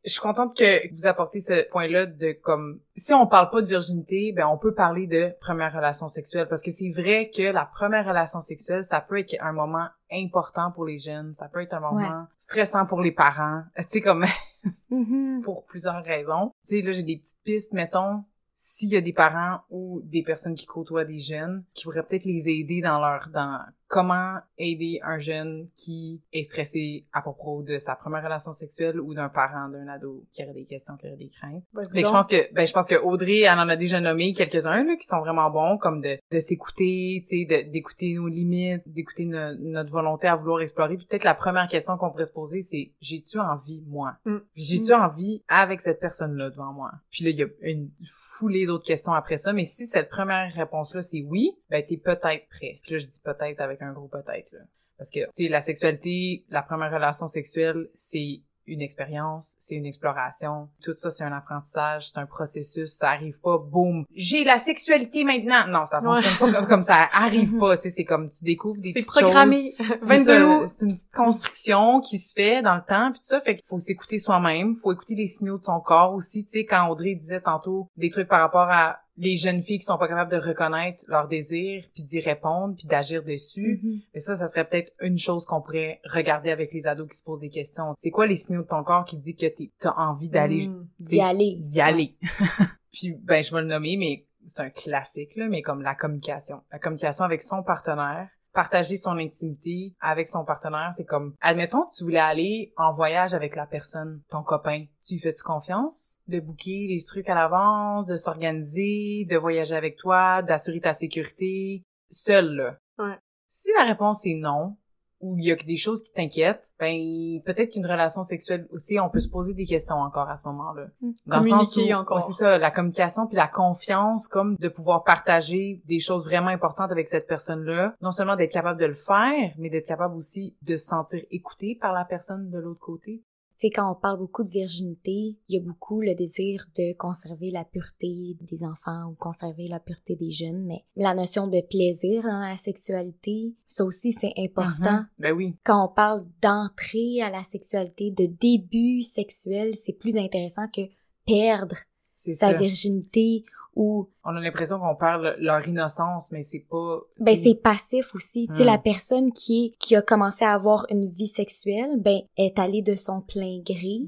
je 0.06 0.12
suis 0.12 0.22
contente 0.22 0.58
que 0.58 0.94
vous 0.94 1.08
apportez 1.08 1.40
ce 1.42 1.70
point-là 1.70 2.06
de 2.06 2.32
comme 2.42 2.80
si 2.96 3.14
on 3.14 3.28
parle 3.28 3.50
pas 3.50 3.62
de 3.62 3.68
virginité, 3.68 4.34
ben 4.36 4.48
on 4.48 4.58
peut 4.58 4.74
parler 4.74 5.08
de 5.08 5.32
première 5.42 5.74
relation 5.74 6.08
sexuelle 6.08 6.48
parce 6.48 6.62
que 6.62 6.72
c'est 6.72 6.90
vrai 6.92 7.30
que 7.36 7.44
la 7.44 7.66
première 7.66 8.06
relation 8.08 8.40
sexuelle, 8.40 8.84
ça 8.84 9.02
peut 9.02 9.20
être 9.20 9.36
un 9.42 9.52
moment 9.52 9.88
important 10.12 10.72
pour 10.72 10.86
les 10.86 10.98
jeunes, 10.98 11.34
ça 11.34 11.48
peut 11.48 11.62
être 11.62 11.74
un 11.74 11.80
moment 11.80 12.28
stressant 12.38 12.86
pour 12.86 13.02
les 13.02 13.12
parents, 13.12 13.64
tu 13.78 13.84
sais 13.88 14.02
comme 14.02 14.26
mm-hmm. 14.92 15.42
pour 15.42 15.66
plusieurs 15.66 16.04
raisons. 16.04 16.52
Tu 16.66 16.78
sais 16.78 16.82
là 16.82 16.92
j'ai 16.92 17.04
des 17.04 17.18
petites 17.18 17.42
pistes 17.44 17.74
mettons 17.74 18.24
s'il 18.56 18.90
y 18.90 18.96
a 18.96 19.02
des 19.02 19.14
parents 19.14 19.62
ou 19.72 20.02
des 20.04 20.22
personnes 20.22 20.54
qui 20.54 20.68
côtoient 20.68 21.06
des 21.06 21.18
jeunes 21.18 21.64
qui 21.74 21.84
pourraient 21.86 22.04
peut-être 22.04 22.26
les 22.26 22.48
aider 22.48 22.82
dans 22.82 23.00
leur 23.00 23.30
dans 23.30 23.60
comment 23.92 24.38
aider 24.58 25.02
un 25.04 25.18
jeune 25.18 25.68
qui 25.76 26.22
est 26.32 26.44
stressé 26.44 27.06
à 27.12 27.22
propos 27.22 27.62
de 27.62 27.78
sa 27.78 27.96
première 27.96 28.24
relation 28.24 28.54
sexuelle 28.54 29.02
ou 29.02 29.14
d'un 29.14 29.28
parent 29.28 29.68
d'un 29.68 29.86
ado 29.90 30.24
qui 30.32 30.42
aurait 30.44 30.54
des 30.54 30.64
questions, 30.64 30.96
qui 30.96 31.08
aurait 31.08 31.18
des 31.18 31.28
craintes. 31.28 31.64
Mais 31.74 32.00
je 32.00 32.06
pense 32.06 32.28
que 32.28 32.54
ben 32.54 32.66
je 32.66 32.72
pense 32.72 32.88
que 32.88 32.96
Audrey 32.96 33.42
elle 33.42 33.60
en 33.60 33.68
a 33.68 33.76
déjà 33.76 34.00
nommé 34.00 34.32
quelques-uns 34.32 34.86
là 34.86 34.96
qui 34.96 35.06
sont 35.06 35.20
vraiment 35.20 35.50
bons 35.50 35.78
comme 35.78 36.00
de 36.00 36.18
de 36.32 36.40
s'écouter, 36.40 37.22
tu 37.28 37.46
sais 37.46 37.66
d'écouter 37.66 38.14
nos 38.14 38.30
limites, 38.30 38.84
d'écouter 38.86 39.26
notre 39.26 39.92
volonté 39.92 40.28
à 40.28 40.38
vouloir 40.38 40.62
explorer. 40.62 40.96
peut-être 40.96 41.26
la 41.26 41.36
première 41.36 41.68
question 41.68 41.98
qu'on 41.98 42.12
pourrait 42.12 42.24
se 42.24 42.32
poser 42.32 42.62
c'est 42.62 42.94
j'ai-tu 43.02 43.40
envie 43.40 43.84
moi? 43.88 44.16
Mm. 44.24 44.38
J'ai-tu 44.56 44.94
mm. 44.94 45.02
envie 45.02 45.44
avec 45.50 45.82
cette 45.82 46.00
personne 46.00 46.38
là 46.38 46.50
devant 46.50 46.72
moi 46.72 46.92
Puis 47.12 47.26
là 47.26 47.32
il 47.32 47.36
y 47.36 47.44
a 47.44 47.48
une 47.60 47.90
foulée 48.10 48.66
d'autres 48.66 48.86
questions 48.86 49.12
après 49.12 49.36
ça, 49.36 49.52
mais 49.52 49.66
si 49.66 49.86
cette 49.86 50.08
première 50.08 50.54
réponse 50.54 50.96
là 50.96 51.02
c'est 51.02 51.26
oui, 51.28 51.58
ben 51.70 51.84
t'es 51.86 51.98
peut-être 51.98 52.48
prêt. 52.48 52.80
Puis 52.84 52.94
là 52.94 52.98
je 52.98 53.08
dis 53.08 53.20
peut-être 53.22 53.60
avec 53.60 53.81
un 53.84 53.94
gros 53.94 54.08
peut-être. 54.08 54.56
Parce 54.98 55.10
que, 55.10 55.20
tu 55.36 55.46
sais, 55.46 55.48
la 55.48 55.62
sexualité, 55.62 56.46
la 56.50 56.62
première 56.62 56.92
relation 56.92 57.28
sexuelle, 57.28 57.90
c'est 57.96 58.42
une 58.68 58.82
expérience, 58.82 59.56
c'est 59.58 59.76
une 59.76 59.86
exploration. 59.86 60.70
Tout 60.84 60.94
ça, 60.96 61.10
c'est 61.10 61.24
un 61.24 61.32
apprentissage, 61.32 62.10
c'est 62.10 62.20
un 62.20 62.26
processus. 62.26 62.94
Ça 62.94 63.10
arrive 63.10 63.40
pas, 63.42 63.58
boum, 63.58 64.06
j'ai 64.14 64.44
la 64.44 64.58
sexualité 64.58 65.24
maintenant. 65.24 65.68
Non, 65.68 65.86
ça 65.86 66.02
fonctionne 66.02 66.38
pas 66.38 66.66
comme, 66.66 66.84
ça 66.84 67.10
arrive 67.14 67.58
pas. 67.60 67.78
Tu 67.78 67.84
sais, 67.84 67.90
c'est 67.90 68.06
comme 68.06 68.30
tu 68.30 68.44
découvres 68.44 68.80
des 68.80 68.94
petites 68.94 69.08
programmé. 69.08 69.76
C'est 69.78 69.86
C'est 70.02 70.86
une 70.86 70.92
petite 70.92 71.12
construction 71.12 72.00
qui 72.02 72.18
se 72.18 72.34
fait 72.34 72.62
dans 72.62 72.76
le 72.76 72.84
temps, 72.88 73.12
puis 73.12 73.20
tout 73.20 73.28
ça. 73.28 73.42
Fait 73.42 73.56
qu'il 73.56 73.66
faut 73.66 73.80
s'écouter 73.80 74.18
soi-même, 74.18 74.76
faut 74.76 74.94
écouter 74.94 75.16
les 75.16 75.28
signaux 75.28 75.58
de 75.58 75.64
son 75.64 75.80
corps 75.80 76.14
aussi. 76.14 76.44
Tu 76.46 76.52
sais, 76.52 76.66
quand 76.66 76.88
Audrey 76.90 77.16
disait 77.16 77.42
tantôt 77.42 77.90
des 77.98 78.10
trucs 78.10 78.28
par 78.28 78.40
rapport 78.40 78.70
à 78.70 79.00
les 79.18 79.36
jeunes 79.36 79.62
filles 79.62 79.78
qui 79.78 79.84
sont 79.84 79.98
pas 79.98 80.08
capables 80.08 80.32
de 80.32 80.38
reconnaître 80.38 81.04
leurs 81.08 81.28
désirs 81.28 81.84
puis 81.94 82.04
d'y 82.04 82.20
répondre 82.20 82.76
puis 82.76 82.88
d'agir 82.88 83.24
dessus 83.24 83.82
mm-hmm. 83.84 84.08
mais 84.14 84.20
ça 84.20 84.36
ça 84.36 84.48
serait 84.48 84.68
peut-être 84.68 84.92
une 85.02 85.18
chose 85.18 85.46
qu'on 85.46 85.62
pourrait 85.62 86.00
regarder 86.06 86.52
avec 86.52 86.74
les 86.74 86.88
ados 86.88 87.10
qui 87.10 87.18
se 87.18 87.24
posent 87.24 87.40
des 87.40 87.50
questions. 87.50 87.94
C'est 87.98 88.12
quoi 88.12 88.26
les 88.26 88.38
signaux 88.38 88.64
de 88.64 88.68
ton 88.68 88.84
corps 88.84 89.06
qui 89.06 89.18
dit 89.18 89.36
que 89.36 89.46
t'as 89.80 89.94
envie 89.96 90.30
d'aller 90.30 90.68
mm. 90.68 90.88
d'y 91.00 91.22
aller. 91.22 91.58
d'y 91.60 91.82
aller? 91.82 92.18
Puis 92.92 93.16
ben 93.22 93.44
je 93.44 93.54
vais 93.54 93.62
le 93.62 93.68
nommer 93.68 93.98
mais 93.98 94.28
c'est 94.46 94.62
un 94.62 94.70
classique 94.70 95.36
là 95.36 95.48
mais 95.48 95.62
comme 95.62 95.82
la 95.82 95.96
communication. 95.96 96.62
La 96.72 96.80
communication 96.80 97.26
avec 97.26 97.42
son 97.42 97.64
partenaire 97.64 98.30
partager 98.54 98.98
son 98.98 99.18
intimité 99.18 99.96
avec 100.00 100.28
son 100.28 100.46
partenaire, 100.46 100.92
c'est 100.94 101.06
comme, 101.06 101.36
admettons, 101.42 101.86
tu 101.96 102.04
voulais 102.04 102.20
aller 102.20 102.74
en 102.78 102.92
voyage 102.92 103.34
avec 103.34 103.56
la 103.56 103.66
personne, 103.66 104.22
ton 104.30 104.44
copain. 104.44 104.86
Tu 105.06 105.14
lui 105.14 105.22
fais-tu 105.22 105.44
confiance? 105.44 106.22
De 106.28 106.40
booker 106.40 106.88
les 106.88 107.04
trucs 107.04 107.30
à 107.30 107.36
l'avance, 107.36 108.06
de 108.06 108.16
s'organiser, 108.16 109.26
de 109.30 109.38
voyager 109.38 109.76
avec 109.76 109.98
toi, 109.98 110.42
d'assurer 110.42 110.82
ta 110.82 110.94
sécurité, 110.94 111.84
seul, 112.10 112.56
là. 112.56 112.78
Ouais. 112.98 113.18
Si 113.48 113.70
la 113.78 113.86
réponse 113.86 114.26
est 114.26 114.36
non, 114.36 114.78
ou 115.22 115.38
il 115.38 115.46
y 115.46 115.52
a 115.52 115.56
des 115.56 115.78
choses 115.78 116.04
qui 116.04 116.12
t'inquiètent, 116.12 116.72
ben 116.80 116.98
peut-être 117.46 117.74
qu'une 117.74 117.86
relation 117.86 118.22
sexuelle 118.24 118.68
aussi, 118.72 119.00
on 119.00 119.10
peut 119.10 119.20
se 119.20 119.30
poser 119.30 119.54
des 119.54 119.66
questions 119.66 119.96
encore 119.96 120.30
à 120.30 120.36
ce 120.36 120.48
moment-là. 120.48 120.88
Hmm. 121.02 121.12
Dans 121.26 121.40
le 121.40 121.50
sens 121.50 121.78
encore. 121.94 122.22
c'est 122.22 122.34
ça, 122.34 122.58
la 122.58 122.72
communication 122.72 123.28
puis 123.28 123.38
la 123.38 123.48
confiance, 123.48 124.28
comme 124.28 124.56
de 124.56 124.70
pouvoir 124.70 125.04
partager 125.04 125.82
des 125.86 126.00
choses 126.00 126.26
vraiment 126.26 126.50
importantes 126.50 126.92
avec 126.92 127.08
cette 127.08 127.28
personne-là. 127.28 127.96
Non 128.02 128.12
seulement 128.12 128.36
d'être 128.36 128.52
capable 128.52 128.80
de 128.80 128.86
le 128.86 128.94
faire, 128.94 129.54
mais 129.58 129.70
d'être 129.70 129.88
capable 129.88 130.16
aussi 130.16 130.56
de 130.62 130.76
se 130.76 130.86
sentir 130.86 131.22
écouté 131.32 131.78
par 131.80 131.94
la 131.94 132.06
personne 132.06 132.50
de 132.50 132.60
l'autre 132.60 132.80
côté 132.80 133.24
sais, 133.62 133.70
quand 133.70 133.92
on 133.92 133.96
parle 133.96 134.20
beaucoup 134.20 134.44
de 134.44 134.50
virginité, 134.50 135.38
il 135.48 135.56
y 135.56 135.58
a 135.58 135.62
beaucoup 135.62 136.02
le 136.02 136.16
désir 136.16 136.66
de 136.76 136.94
conserver 136.98 137.52
la 137.52 137.64
pureté 137.66 138.38
des 138.42 138.64
enfants 138.64 139.12
ou 139.12 139.16
conserver 139.16 139.68
la 139.68 139.80
pureté 139.80 140.16
des 140.16 140.32
jeunes, 140.32 140.66
mais 140.66 140.84
la 140.96 141.14
notion 141.14 141.48
de 141.48 141.62
plaisir 141.62 142.24
dans 142.24 142.40
la 142.40 142.58
sexualité, 142.58 143.56
ça 143.68 143.84
aussi 143.84 144.12
c'est 144.12 144.34
important. 144.38 145.02
Mm-hmm. 145.02 145.08
Ben 145.20 145.34
oui. 145.34 145.56
Quand 145.64 145.86
on 145.86 145.94
parle 145.94 146.26
d'entrée 146.42 147.22
à 147.22 147.30
la 147.30 147.44
sexualité, 147.44 148.12
de 148.12 148.26
début 148.26 149.02
sexuel, 149.02 149.76
c'est 149.76 149.94
plus 149.94 150.18
intéressant 150.18 150.68
que 150.68 150.82
perdre 151.26 151.76
sa 152.16 152.54
virginité 152.54 153.44
ou 153.76 154.10
on 154.24 154.36
a 154.36 154.40
l'impression 154.40 154.80
qu'on 154.80 154.96
parle 154.96 155.36
leur 155.40 155.66
innocence 155.68 156.32
mais 156.32 156.42
c'est 156.42 156.66
pas 156.70 157.00
ben 157.20 157.36
c'est 157.36 157.56
passif 157.56 158.14
aussi. 158.16 158.48
Tu 158.48 158.56
sais 158.56 158.64
la 158.64 158.78
hmm. 158.78 158.84
personne 158.84 159.32
qui 159.32 159.76
qui 159.80 159.96
a 159.96 160.02
commencé 160.02 160.44
à 160.44 160.54
avoir 160.54 160.86
une 160.90 161.10
vie 161.10 161.28
sexuelle 161.28 161.98
ben 161.98 162.22
est 162.38 162.60
allée 162.60 162.82
de 162.82 162.96
son 162.96 163.22
plein 163.22 163.62
gré. 163.66 164.02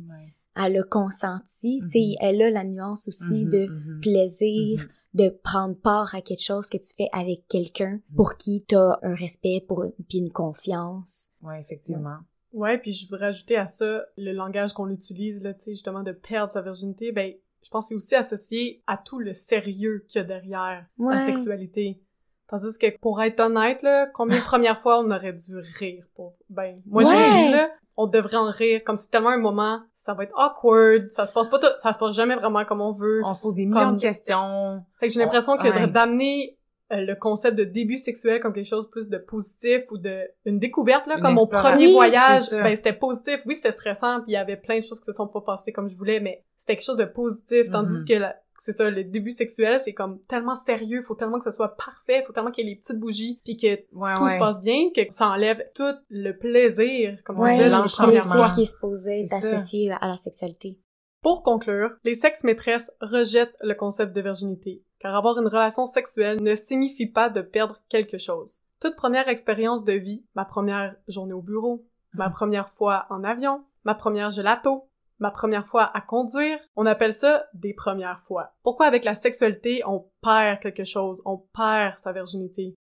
Elle 0.55 0.77
a 0.77 0.83
consenti. 0.83 1.79
Tu 1.83 1.89
sais 1.89 1.99
mm-hmm. 1.99 2.17
elle 2.19 2.41
a 2.43 2.49
la 2.51 2.63
nuance 2.63 3.07
aussi 3.07 3.23
mm-hmm, 3.23 3.49
de 3.49 3.65
mm-hmm. 3.65 3.99
plaisir 4.01 4.87
de 5.15 5.29
prendre 5.29 5.75
part 5.75 6.13
à 6.13 6.21
quelque 6.21 6.43
chose 6.43 6.69
que 6.69 6.77
tu 6.77 6.93
fais 6.95 7.09
avec 7.11 7.47
quelqu'un 7.47 7.99
pour 8.15 8.37
qui 8.37 8.63
tu 8.67 8.75
as 8.75 8.99
un 9.01 9.15
respect 9.15 9.63
pour 9.67 9.85
puis 10.07 10.19
une 10.19 10.31
confiance. 10.31 11.31
Ouais 11.41 11.59
effectivement. 11.59 12.17
Ouais, 12.53 12.77
puis 12.77 12.91
je 12.91 13.07
voudrais 13.07 13.27
ajouter 13.27 13.57
à 13.57 13.67
ça 13.67 14.05
le 14.15 14.31
langage 14.31 14.73
qu'on 14.73 14.89
utilise 14.89 15.41
là, 15.41 15.55
tu 15.55 15.61
sais 15.61 15.71
justement 15.71 16.03
de 16.03 16.11
perdre 16.11 16.51
sa 16.51 16.61
virginité, 16.61 17.11
ben 17.11 17.33
je 17.63 17.69
pense 17.69 17.85
que 17.85 17.89
c'est 17.89 17.95
aussi 17.95 18.15
associé 18.15 18.83
à 18.87 18.97
tout 18.97 19.19
le 19.19 19.33
sérieux 19.33 20.05
qu'il 20.07 20.21
y 20.21 20.23
a 20.23 20.27
derrière 20.27 20.85
la 20.99 21.19
sexualité. 21.19 21.99
Tandis 22.47 22.77
que 22.77 22.97
pour 22.99 23.21
être 23.21 23.39
honnête, 23.39 23.81
là, 23.81 24.07
combien 24.13 24.37
de 24.37 24.43
premières 24.43 24.79
fois 24.81 24.99
on 24.99 25.09
aurait 25.09 25.33
dû 25.33 25.57
rire 25.79 26.05
pour... 26.15 26.35
Ben, 26.49 26.79
moi 26.85 27.03
j'ai 27.03 27.15
ri, 27.15 27.51
là. 27.51 27.69
On 27.95 28.07
devrait 28.07 28.37
en 28.37 28.49
rire, 28.49 28.83
comme 28.83 28.97
si 28.97 29.09
tellement 29.09 29.29
un 29.29 29.37
moment, 29.37 29.81
ça 29.95 30.13
va 30.13 30.23
être 30.23 30.33
awkward, 30.35 31.09
ça 31.09 31.27
se 31.27 31.33
passe 31.33 31.47
pas 31.47 31.59
tout, 31.59 31.67
ça 31.77 31.93
se 31.93 31.99
passe 31.99 32.15
jamais 32.15 32.35
vraiment 32.35 32.65
comme 32.65 32.81
on 32.81 32.91
veut. 32.91 33.21
On 33.23 33.33
se 33.33 33.39
pose 33.39 33.53
des 33.53 33.65
millions 33.65 33.93
de 33.93 34.01
questions. 34.01 34.83
Fait 34.99 35.07
que 35.07 35.13
j'ai 35.13 35.19
l'impression 35.19 35.57
que 35.57 35.85
d'amener 35.87 36.57
euh, 36.93 36.97
le 37.01 37.15
concept 37.15 37.57
de 37.57 37.63
début 37.63 37.97
sexuel 37.97 38.39
comme 38.39 38.53
quelque 38.53 38.67
chose 38.67 38.89
plus 38.89 39.09
de 39.09 39.17
positif 39.17 39.81
ou 39.91 39.97
de 39.97 40.21
une 40.45 40.59
découverte 40.59 41.07
là 41.07 41.19
comme 41.19 41.33
mon 41.33 41.47
premier 41.47 41.91
voyage 41.91 42.51
ben 42.51 42.75
c'était 42.75 42.93
positif. 42.93 43.41
Oui 43.45 43.55
c'était 43.55 43.71
stressant 43.71 44.21
puis 44.21 44.31
il 44.31 44.33
y 44.33 44.37
avait 44.37 44.57
plein 44.57 44.79
de 44.79 44.83
choses 44.83 44.99
qui 44.99 45.05
se 45.05 45.13
sont 45.13 45.27
pas 45.27 45.41
passées 45.41 45.71
comme 45.71 45.89
je 45.89 45.95
voulais 45.95 46.19
mais 46.19 46.43
c'était 46.55 46.75
quelque 46.75 46.85
chose 46.85 46.97
de 46.97 47.05
positif 47.05 47.69
tandis 47.71 48.03
mm-hmm. 48.03 48.19
que 48.19 48.35
c'est 48.59 48.71
ça 48.71 48.89
le 48.89 49.03
début 49.03 49.31
sexuel 49.31 49.79
c'est 49.79 49.93
comme 49.93 50.19
tellement 50.27 50.55
sérieux 50.55 51.01
faut 51.01 51.15
tellement 51.15 51.39
que 51.39 51.43
ce 51.43 51.51
soit 51.51 51.75
parfait 51.75 52.23
faut 52.25 52.33
tellement 52.33 52.51
qu'il 52.51 52.65
y 52.65 52.69
ait 52.69 52.73
les 52.73 52.79
petites 52.79 52.99
bougies 52.99 53.41
puis 53.43 53.57
que 53.57 53.75
tout 53.75 54.27
se 54.27 54.37
passe 54.37 54.61
bien 54.61 54.89
que 54.95 55.01
ça 55.09 55.27
enlève 55.27 55.63
tout 55.75 55.95
le 56.09 56.31
plaisir 56.31 57.17
comme 57.25 57.37
tu 57.37 57.49
disais 57.49 57.69
la 57.69 57.81
première 57.81 58.25
fois 58.25 58.51
qui 58.51 58.61
est 58.61 58.71
supposé 58.71 59.23
d'associer 59.23 59.91
à 59.99 60.07
la 60.07 60.17
sexualité. 60.17 60.77
Pour 61.23 61.41
conclure, 61.41 61.95
les 62.03 62.15
sexes 62.15 62.43
maîtresses 62.43 62.91
rejettent 62.99 63.55
le 63.61 63.73
concept 63.75 64.13
de 64.13 64.19
virginité, 64.19 64.83
car 65.03 65.15
avoir 65.17 65.37
une 65.37 65.47
relation 65.47 65.85
sexuelle 65.85 66.41
ne 66.41 66.55
signifie 66.55 67.07
pas 67.07 67.29
de 67.29 67.41
perdre 67.41 67.81
quelque 67.89 68.17
chose. 68.17 68.61
Toute 68.79 68.95
première 68.95 69.27
expérience 69.27 69.83
de 69.83 69.91
vie, 69.91 70.25
ma 70.33 70.45
première 70.45 70.95
journée 71.09 71.33
au 71.33 71.41
bureau, 71.41 71.85
ma 72.13 72.29
première 72.29 72.69
fois 72.69 73.05
en 73.09 73.25
avion, 73.25 73.65
ma 73.83 73.95
première 73.95 74.29
gelato, 74.29 74.87
ma 75.19 75.29
première 75.29 75.67
fois 75.67 75.91
à 75.93 75.99
conduire, 75.99 76.57
on 76.77 76.85
appelle 76.85 77.11
ça 77.11 77.45
des 77.53 77.73
premières 77.73 78.21
fois. 78.21 78.53
Pourquoi 78.63 78.85
avec 78.85 79.03
la 79.03 79.13
sexualité, 79.13 79.81
on 79.85 80.09
perd 80.21 80.61
quelque 80.61 80.85
chose, 80.85 81.21
on 81.25 81.37
perd 81.37 81.97
sa 81.97 82.13
virginité? 82.13 82.73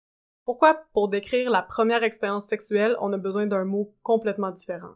Pourquoi 0.46 0.76
pour 0.94 1.10
décrire 1.10 1.50
la 1.50 1.64
première 1.64 2.04
expérience 2.04 2.46
sexuelle, 2.46 2.96
on 3.02 3.14
a 3.14 3.18
besoin 3.18 3.48
d'un 3.48 3.66
mot 3.66 3.96
complètement 4.04 4.52
différent? 4.52 4.94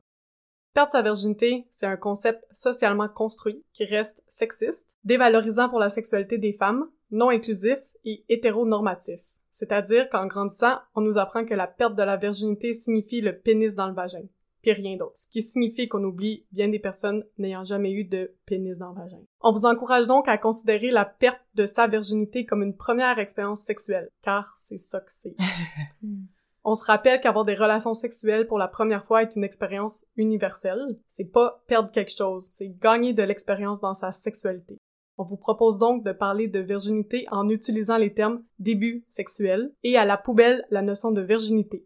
Perdre 0.76 0.92
sa 0.92 1.02
virginité, 1.02 1.66
c'est 1.72 1.88
un 1.88 1.98
concept 1.98 2.44
socialement 2.52 3.08
construit 3.08 3.66
qui 3.74 3.86
reste 3.86 4.24
sexiste, 4.28 5.00
dévalorisant 5.06 5.70
pour 5.70 5.80
la 5.80 5.90
sexualité 5.90 6.38
des 6.38 6.54
femmes, 6.54 6.90
non 7.16 7.30
inclusif 7.30 7.80
et 8.04 8.24
hétéronormatif. 8.30 9.22
C'est-à-dire 9.50 10.10
qu'en 10.10 10.28
grandissant, 10.28 10.80
on 10.96 11.02
nous 11.02 11.18
apprend 11.18 11.46
que 11.46 11.54
la 11.54 11.68
perte 11.68 11.96
de 11.96 12.04
la 12.04 12.18
virginité 12.18 12.74
signifie 12.74 13.22
le 13.22 13.38
pénis 13.38 13.74
dans 13.74 13.88
le 13.88 13.94
vagin, 13.94 14.26
puis 14.62 14.74
rien 14.74 14.98
d'autre, 14.98 15.16
ce 15.16 15.30
qui 15.30 15.42
signifie 15.42 15.88
qu'on 15.88 16.04
oublie 16.04 16.46
bien 16.52 16.68
des 16.68 16.80
personnes 16.80 17.24
n'ayant 17.38 17.64
jamais 17.64 17.94
eu 17.94 18.04
de 18.04 18.34
pénis 18.46 18.78
dans 18.78 18.90
le 18.90 18.96
vagin. 18.96 19.22
On 19.40 19.54
vous 19.54 19.66
encourage 19.66 20.08
donc 20.08 20.28
à 20.28 20.38
considérer 20.38 20.92
la 20.92 21.06
perte 21.06 21.42
de 21.56 21.66
sa 21.66 21.88
virginité 21.88 22.46
comme 22.46 22.64
une 22.64 22.76
première 22.76 23.18
expérience 23.18 23.62
sexuelle, 23.62 24.10
car 24.22 24.52
c'est 24.58 24.78
ça 24.78 25.00
que 25.00 25.12
c'est. 25.12 25.36
On 26.68 26.74
se 26.74 26.84
rappelle 26.84 27.22
qu'avoir 27.22 27.46
des 27.46 27.54
relations 27.54 27.94
sexuelles 27.94 28.48
pour 28.48 28.58
la 28.58 28.68
première 28.68 29.06
fois 29.06 29.22
est 29.22 29.36
une 29.36 29.44
expérience 29.44 30.04
universelle. 30.18 30.98
C'est 31.06 31.32
pas 31.32 31.64
perdre 31.68 31.92
quelque 31.92 32.12
chose, 32.12 32.50
c'est 32.52 32.76
gagner 32.80 33.14
de 33.14 33.22
l'expérience 33.22 33.82
dans 33.82 33.94
sa 33.94 34.12
sexualité. 34.12 34.80
On 35.18 35.24
vous 35.24 35.38
propose 35.38 35.78
donc 35.78 36.04
de 36.04 36.12
parler 36.12 36.48
de 36.48 36.60
virginité 36.60 37.26
en 37.32 37.50
utilisant 37.50 37.98
les 37.98 38.14
termes 38.14 38.44
début 38.60 39.06
sexuel 39.10 39.74
et 39.84 39.98
à 39.98 40.06
la 40.06 40.18
poubelle 40.18 40.66
la 40.72 40.82
notion 40.82 41.12
de 41.12 41.22
virginité. 41.22 41.86